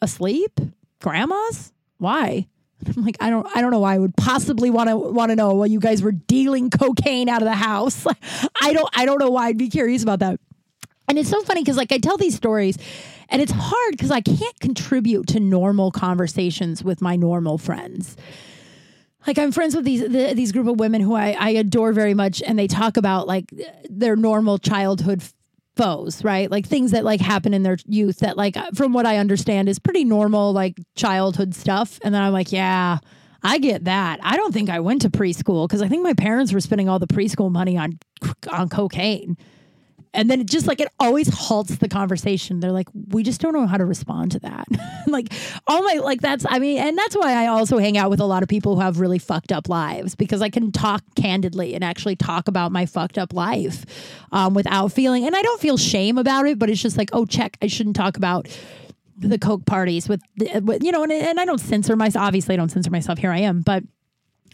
[0.00, 0.58] Asleep?
[1.00, 1.72] Grandma's?
[1.98, 2.46] Why
[2.86, 5.36] I'm like, I don't, I don't know why I would possibly want to want to
[5.36, 8.06] know why you guys were dealing cocaine out of the house.
[8.62, 10.40] I don't, I don't know why I'd be curious about that.
[11.08, 12.78] And it's so funny because like I tell these stories,
[13.28, 18.16] and it's hard because I can't contribute to normal conversations with my normal friends.
[19.26, 22.14] Like I'm friends with these the, these group of women who I, I adore very
[22.14, 23.52] much, and they talk about like
[23.88, 25.22] their normal childhood
[25.76, 26.50] foes, right?
[26.50, 29.68] Like things that like happen in their youth that like uh, from what I understand
[29.68, 31.98] is pretty normal like childhood stuff.
[32.02, 32.98] And then I'm like, yeah,
[33.42, 34.20] I get that.
[34.22, 36.98] I don't think I went to preschool because I think my parents were spending all
[36.98, 37.98] the preschool money on
[38.50, 39.36] on cocaine
[40.12, 42.60] and then it just like it always halts the conversation.
[42.60, 44.66] They're like we just don't know how to respond to that.
[45.06, 45.32] Like
[45.66, 48.24] all my like that's i mean and that's why i also hang out with a
[48.24, 51.82] lot of people who have really fucked up lives because i can talk candidly and
[51.82, 53.84] actually talk about my fucked up life
[54.32, 57.24] um, without feeling and i don't feel shame about it but it's just like oh
[57.24, 58.46] check i shouldn't talk about
[59.16, 60.20] the coke parties with,
[60.62, 63.30] with you know and, and i don't censor myself obviously i don't censor myself here
[63.30, 63.82] i am but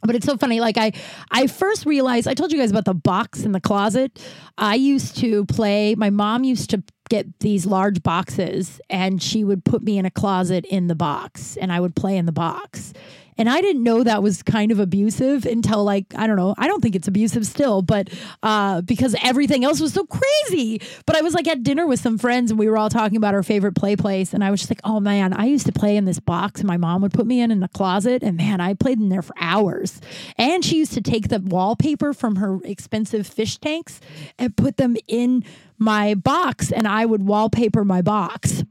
[0.07, 0.93] but it's so funny like i
[1.31, 4.23] i first realized i told you guys about the box in the closet.
[4.59, 9.65] I used to play my mom used to get these large boxes and she would
[9.65, 12.93] put me in a closet in the box and i would play in the box
[13.39, 16.67] and I didn't know that was kind of abusive until like, I don't know, I
[16.67, 18.11] don't think it's abusive still, but
[18.43, 20.81] uh, because everything else was so crazy.
[21.05, 23.35] But I was like at dinner with some friends and we were all talking about
[23.35, 24.33] our favorite play place.
[24.33, 26.67] And I was just like, oh man, I used to play in this box and
[26.67, 28.23] my mom would put me in in the closet.
[28.23, 30.01] And man, I played in there for hours.
[30.39, 34.01] And she used to take the wallpaper from her expensive fish tanks
[34.39, 35.45] and put them in
[35.79, 38.65] my box and I would wallpaper my box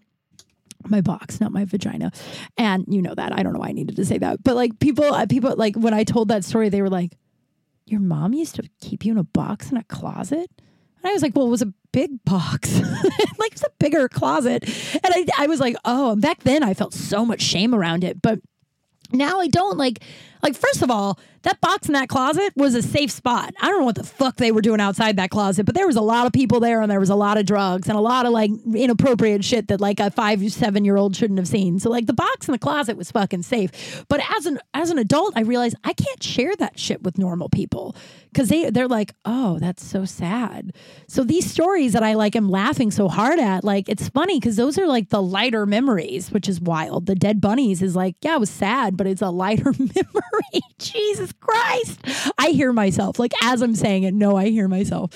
[0.90, 2.12] my box, not my vagina.
[2.58, 3.38] And you know that.
[3.38, 4.44] I don't know why I needed to say that.
[4.44, 7.14] But like people, uh, people like when I told that story, they were like,
[7.86, 10.50] Your mom used to keep you in a box in a closet?
[10.58, 12.80] And I was like, Well, it was a big box.
[13.40, 14.64] like it's a bigger closet.
[14.94, 18.22] And I, I was like, Oh, back then I felt so much shame around it.
[18.22, 18.40] But
[19.12, 20.04] now I don't like
[20.46, 23.54] like first of all that box in that closet was a safe spot.
[23.62, 25.96] I don't know what the fuck they were doing outside that closet but there was
[25.96, 28.26] a lot of people there and there was a lot of drugs and a lot
[28.26, 31.80] of like inappropriate shit that like a five seven year old shouldn't have seen.
[31.80, 34.06] So like the box in the closet was fucking safe.
[34.08, 37.50] But as an as an adult i realized i can't share that shit with normal
[37.50, 37.96] people
[38.32, 40.74] because they they're like oh that's so sad.
[41.08, 44.58] So these stories that i like am laughing so hard at like it's funny because
[44.58, 47.08] those are like the lighter memories which is wild.
[47.08, 50.35] The dead bunnies is like yeah it was sad but it's a lighter memory
[50.80, 52.00] Jesus Christ.
[52.38, 53.20] I hear myself.
[53.20, 55.12] Like as I'm saying it, no, I hear myself.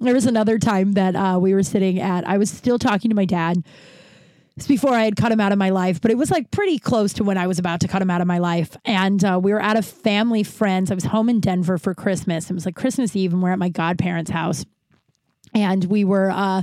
[0.00, 3.14] There was another time that uh, we were sitting at, I was still talking to
[3.14, 3.64] my dad.
[4.56, 6.78] It's before I had cut him out of my life, but it was like pretty
[6.78, 8.76] close to when I was about to cut him out of my life.
[8.86, 10.90] And uh, we were at a family friends.
[10.90, 12.50] I was home in Denver for Christmas.
[12.50, 14.64] It was like Christmas Eve, and we're at my godparents' house.
[15.54, 16.62] And we were, uh,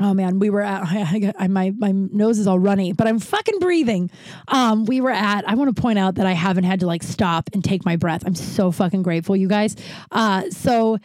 [0.00, 3.18] Oh man, we were at I, I, my my nose is all runny, but I'm
[3.18, 4.10] fucking breathing.
[4.48, 5.48] Um, we were at.
[5.48, 7.96] I want to point out that I haven't had to like stop and take my
[7.96, 8.22] breath.
[8.26, 9.76] I'm so fucking grateful, you guys.
[10.10, 10.98] Uh, so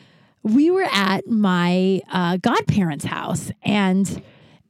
[0.44, 4.24] we were at my uh, godparents' house, and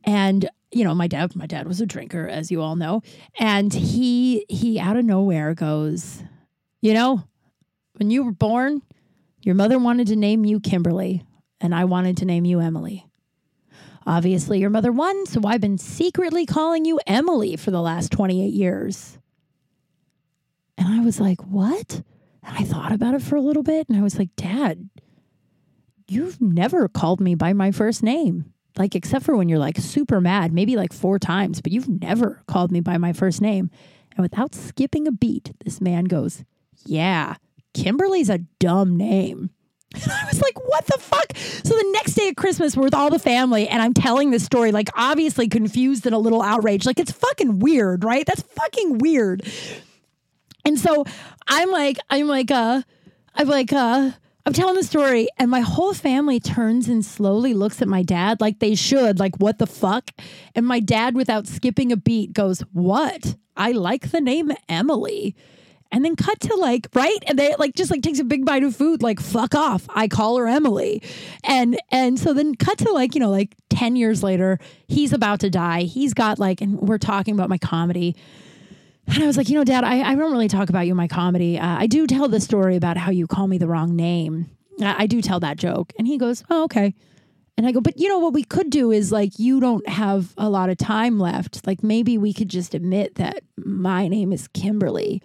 [0.03, 3.03] and you know my dad my dad was a drinker, as you all know,
[3.39, 6.23] and he he out of nowhere goes,
[6.81, 7.23] you know,
[7.97, 8.81] when you were born,
[9.41, 11.23] your mother wanted to name you Kimberly,
[11.61, 13.06] and I wanted to name you Emily.
[14.07, 18.53] Obviously, your mother won, so I've been secretly calling you Emily for the last 28
[18.53, 19.19] years.
[20.77, 22.01] And I was like, What?
[22.41, 24.89] And I thought about it for a little bit and I was like, Dad,
[26.07, 28.53] you've never called me by my first name.
[28.77, 32.43] Like, except for when you're like super mad, maybe like four times, but you've never
[32.47, 33.69] called me by my first name.
[34.15, 36.45] And without skipping a beat, this man goes,
[36.85, 37.35] Yeah,
[37.73, 39.49] Kimberly's a dumb name.
[40.03, 41.35] And I was like, what the fuck?
[41.35, 44.43] So the next day at Christmas, we're with all the family, and I'm telling this
[44.43, 46.85] story, like, obviously confused and a little outraged.
[46.85, 48.25] Like, it's fucking weird, right?
[48.25, 49.47] That's fucking weird.
[50.65, 51.05] And so
[51.47, 52.81] I'm like, I'm like, uh,
[53.35, 54.11] I'm like, uh,
[54.45, 58.39] I'm telling the story, and my whole family turns and slowly looks at my dad
[58.39, 60.11] like they should, like, what the fuck?
[60.55, 63.35] And my dad, without skipping a beat, goes, What?
[63.57, 65.35] I like the name Emily
[65.91, 68.63] and then cut to like right and they like just like takes a big bite
[68.63, 71.01] of food like fuck off i call her emily
[71.43, 75.39] and and so then cut to like you know like 10 years later he's about
[75.39, 78.15] to die he's got like and we're talking about my comedy
[79.07, 80.97] And I was like, you know, Dad, I, I don't really talk about you in
[80.97, 81.57] my comedy.
[81.57, 84.49] Uh, I do tell the story about how you call me the wrong name.
[84.81, 85.93] I, I do tell that joke.
[85.97, 86.93] And he goes, oh, okay.
[87.57, 90.33] And I go, but you know what we could do is like, you don't have
[90.37, 91.65] a lot of time left.
[91.65, 95.23] Like maybe we could just admit that my name is Kimberly.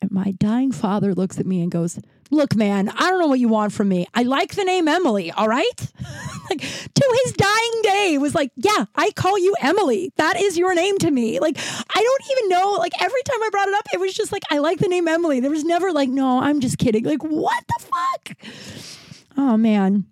[0.00, 1.98] And my dying father looks at me and goes,
[2.30, 4.06] Look, man, I don't know what you want from me.
[4.14, 5.92] I like the name Emily, all right?
[6.50, 10.12] like to his dying day was like, Yeah, I call you Emily.
[10.16, 11.40] That is your name to me.
[11.40, 12.76] Like, I don't even know.
[12.78, 15.08] Like, every time I brought it up, it was just like, I like the name
[15.08, 15.40] Emily.
[15.40, 17.04] There was never like, No, I'm just kidding.
[17.04, 18.52] Like, what the fuck?
[19.36, 20.06] Oh, man.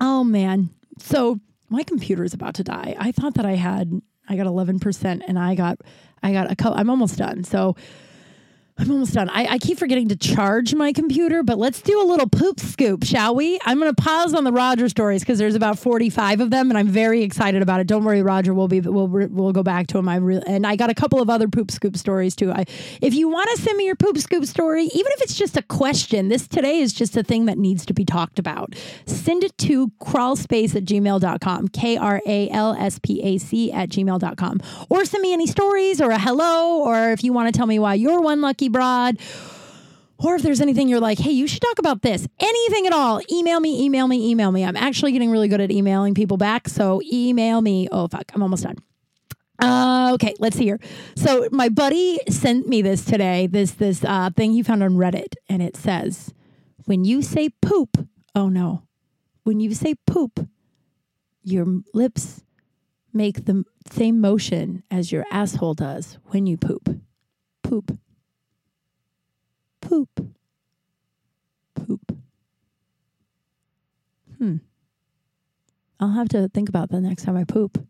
[0.00, 0.70] Oh, man.
[0.98, 2.96] So my computer is about to die.
[2.98, 5.78] I thought that I had, I got 11% and I got,
[6.22, 7.44] I got a couple, I'm almost done.
[7.44, 7.76] So,
[8.78, 9.28] I'm almost done.
[9.28, 13.04] I, I, keep forgetting to charge my computer, but let's do a little poop scoop,
[13.04, 13.60] shall we?
[13.66, 16.78] I'm going to pause on the Roger stories because there's about 45 of them, and
[16.78, 17.86] I'm very excited about it.
[17.86, 18.54] Don't worry, Roger.
[18.54, 20.08] We'll be we'll we'll go back to them.
[20.08, 22.50] I re- and I got a couple of other poop scoop stories too.
[22.50, 22.64] I
[23.02, 25.62] if you want to send me your poop scoop story, even if it's just a
[25.62, 28.74] question, this today is just a thing that needs to be talked about.
[29.04, 33.90] Send it to kralspace at gmail.com, K R A L S P A C at
[33.90, 37.66] gmail.com, or send me any stories or a hello, or if you want to tell
[37.66, 39.18] me why you're one lucky broad.
[40.18, 43.20] Or if there's anything you're like, hey, you should talk about this, anything at all,
[43.30, 44.64] email me, email me, email me.
[44.64, 46.68] I'm actually getting really good at emailing people back.
[46.68, 47.88] So email me.
[47.90, 48.76] Oh, fuck, I'm almost done.
[49.62, 50.80] Uh, okay, let's see here.
[51.14, 53.46] So my buddy sent me this today.
[53.46, 56.34] This this uh, thing he found on Reddit, and it says,
[56.86, 58.82] "When you say poop, oh no,
[59.44, 60.48] when you say poop,
[61.44, 62.42] your lips
[63.12, 67.00] make the same motion as your asshole does when you poop.
[67.62, 67.96] Poop."
[69.92, 70.34] Poop.
[71.74, 72.16] Poop.
[74.38, 74.56] Hmm.
[76.00, 77.86] I'll have to think about that next time I poop.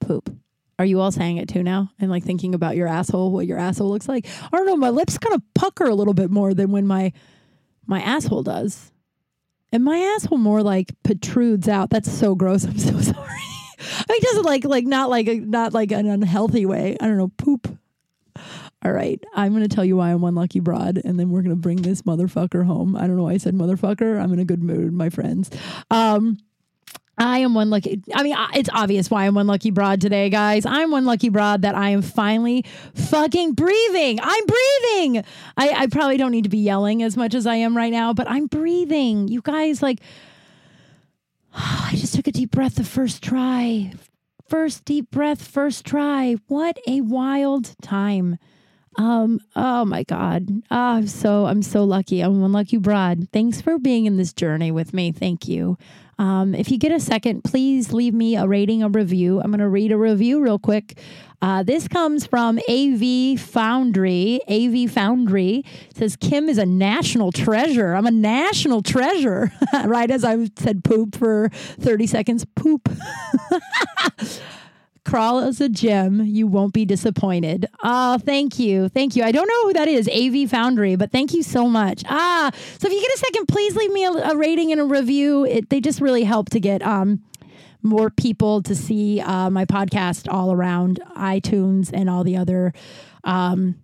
[0.00, 0.32] Poop.
[0.78, 1.90] Are you all saying it too now?
[1.98, 4.28] And like thinking about your asshole, what your asshole looks like?
[4.44, 4.76] I don't know.
[4.76, 7.12] My lips kind of pucker a little bit more than when my
[7.88, 8.92] my asshole does.
[9.72, 11.90] And my asshole more like protrudes out.
[11.90, 12.64] That's so gross.
[12.66, 13.16] I'm so sorry.
[13.18, 16.96] I mean, doesn't like like not like a, not like an unhealthy way.
[17.00, 17.32] I don't know.
[17.36, 17.80] Poop.
[18.84, 21.42] All right, I'm going to tell you why I'm one lucky broad, and then we're
[21.42, 22.96] going to bring this motherfucker home.
[22.96, 24.20] I don't know why I said motherfucker.
[24.20, 25.50] I'm in a good mood, my friends.
[25.90, 26.38] Um,
[27.16, 28.02] I am one lucky.
[28.12, 30.66] I mean, it's obvious why I'm one lucky broad today, guys.
[30.66, 32.64] I'm one lucky broad that I am finally
[32.94, 34.18] fucking breathing.
[34.20, 35.24] I'm breathing.
[35.56, 38.12] I, I probably don't need to be yelling as much as I am right now,
[38.12, 39.28] but I'm breathing.
[39.28, 40.00] You guys, like,
[41.54, 43.92] oh, I just took a deep breath the first try.
[44.48, 46.36] First deep breath, first try.
[46.48, 48.38] What a wild time.
[48.96, 50.48] Um, oh my God.
[50.70, 52.20] Oh, I'm so I'm so lucky.
[52.20, 53.28] I'm one lucky broad.
[53.32, 55.12] Thanks for being in this journey with me.
[55.12, 55.78] Thank you.
[56.18, 59.40] Um, if you get a second, please leave me a rating, a review.
[59.40, 60.98] I'm going to read a review real quick.
[61.40, 64.40] Uh, this comes from AV Foundry.
[64.48, 65.64] AV Foundry
[65.94, 67.94] says Kim is a national treasure.
[67.94, 69.50] I'm a national treasure.
[69.84, 72.46] right as I said poop for 30 seconds.
[72.54, 72.88] Poop.
[75.04, 76.22] Crawl as a gem.
[76.24, 77.66] You won't be disappointed.
[77.82, 78.88] Oh, thank you.
[78.88, 79.24] Thank you.
[79.24, 82.02] I don't know who that is, AV Foundry, but thank you so much.
[82.08, 84.84] Ah, so if you get a second, please leave me a, a rating and a
[84.84, 85.44] review.
[85.44, 87.22] It, they just really help to get um,
[87.82, 92.72] more people to see uh, my podcast all around iTunes and all the other
[93.24, 93.76] um,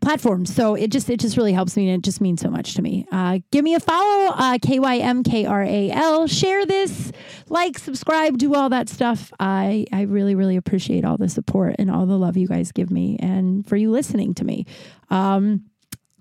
[0.00, 0.54] platforms.
[0.54, 2.82] So it just it just really helps me and it just means so much to
[2.82, 3.06] me.
[3.10, 6.26] Uh, give me a follow, uh, K Y M K R A L.
[6.26, 7.12] Share this,
[7.48, 9.32] like, subscribe, do all that stuff.
[9.38, 12.90] I I really really appreciate all the support and all the love you guys give
[12.90, 14.66] me and for you listening to me.
[15.10, 15.64] Um,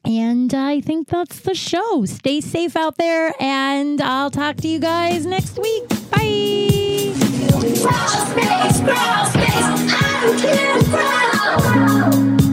[0.05, 2.05] and I think that's the show.
[2.05, 5.89] Stay safe out there, and I'll talk to you guys next week.
[6.11, 7.15] Bye.
[8.35, 8.77] Space,
[12.37, 12.44] space,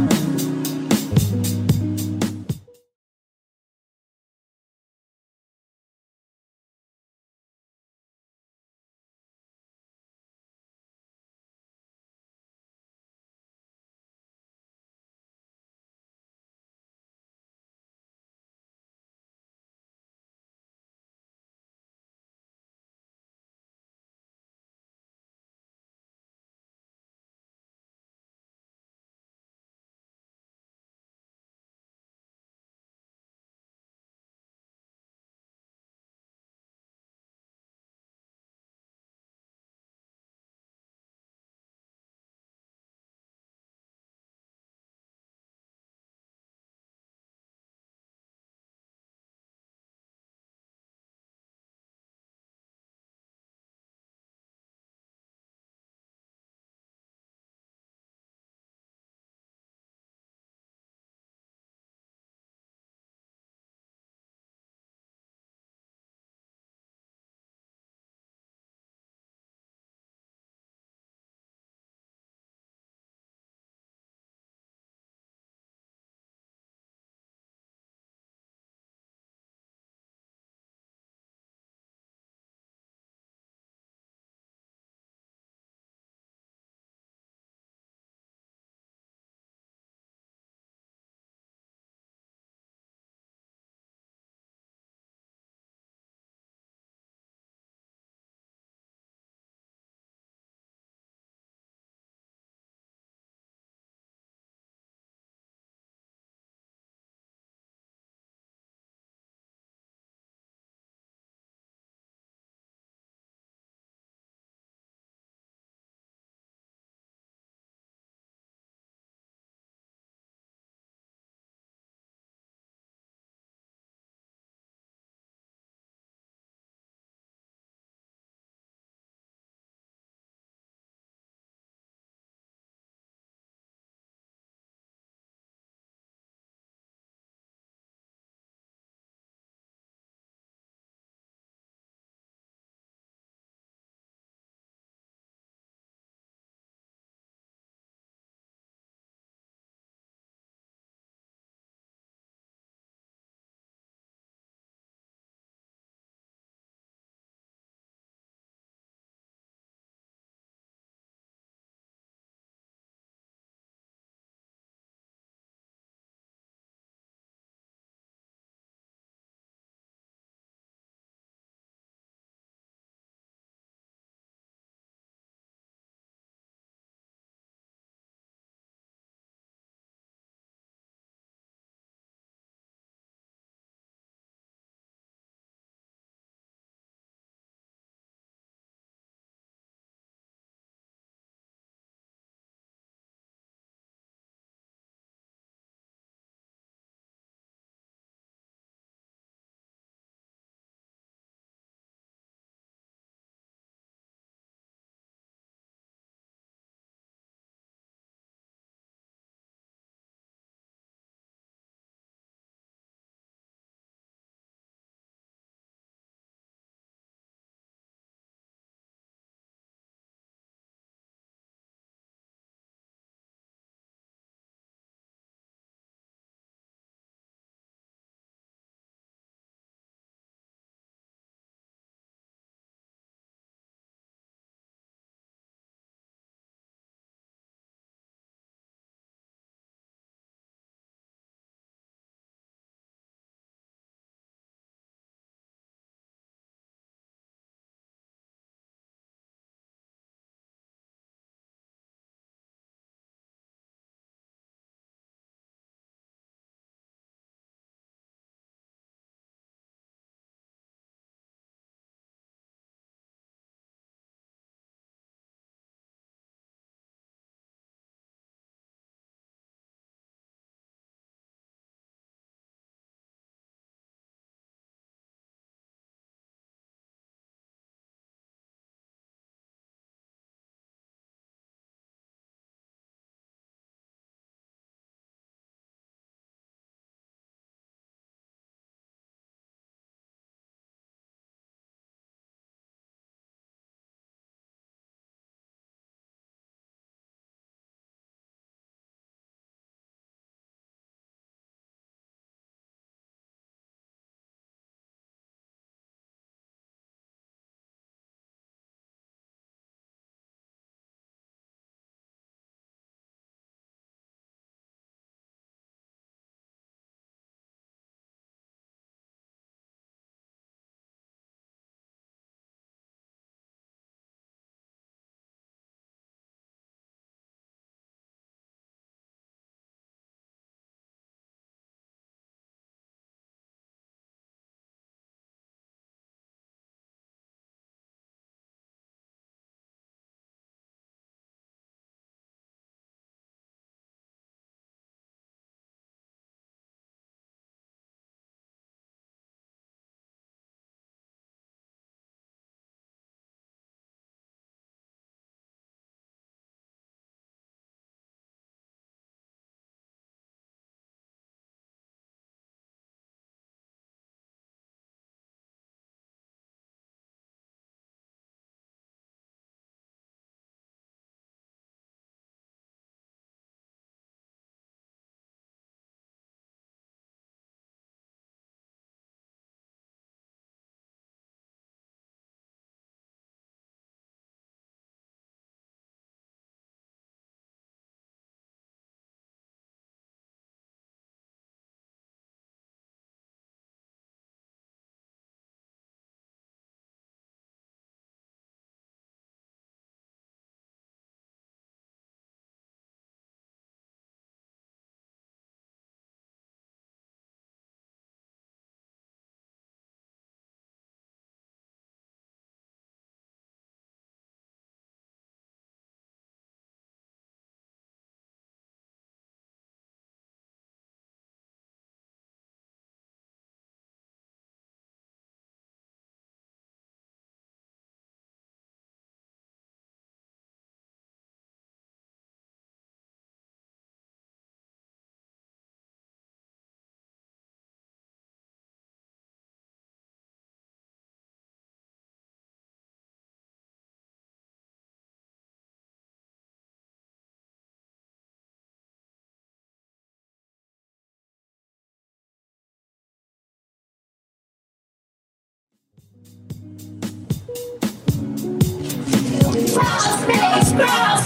[459.85, 461.22] cosmic scroll.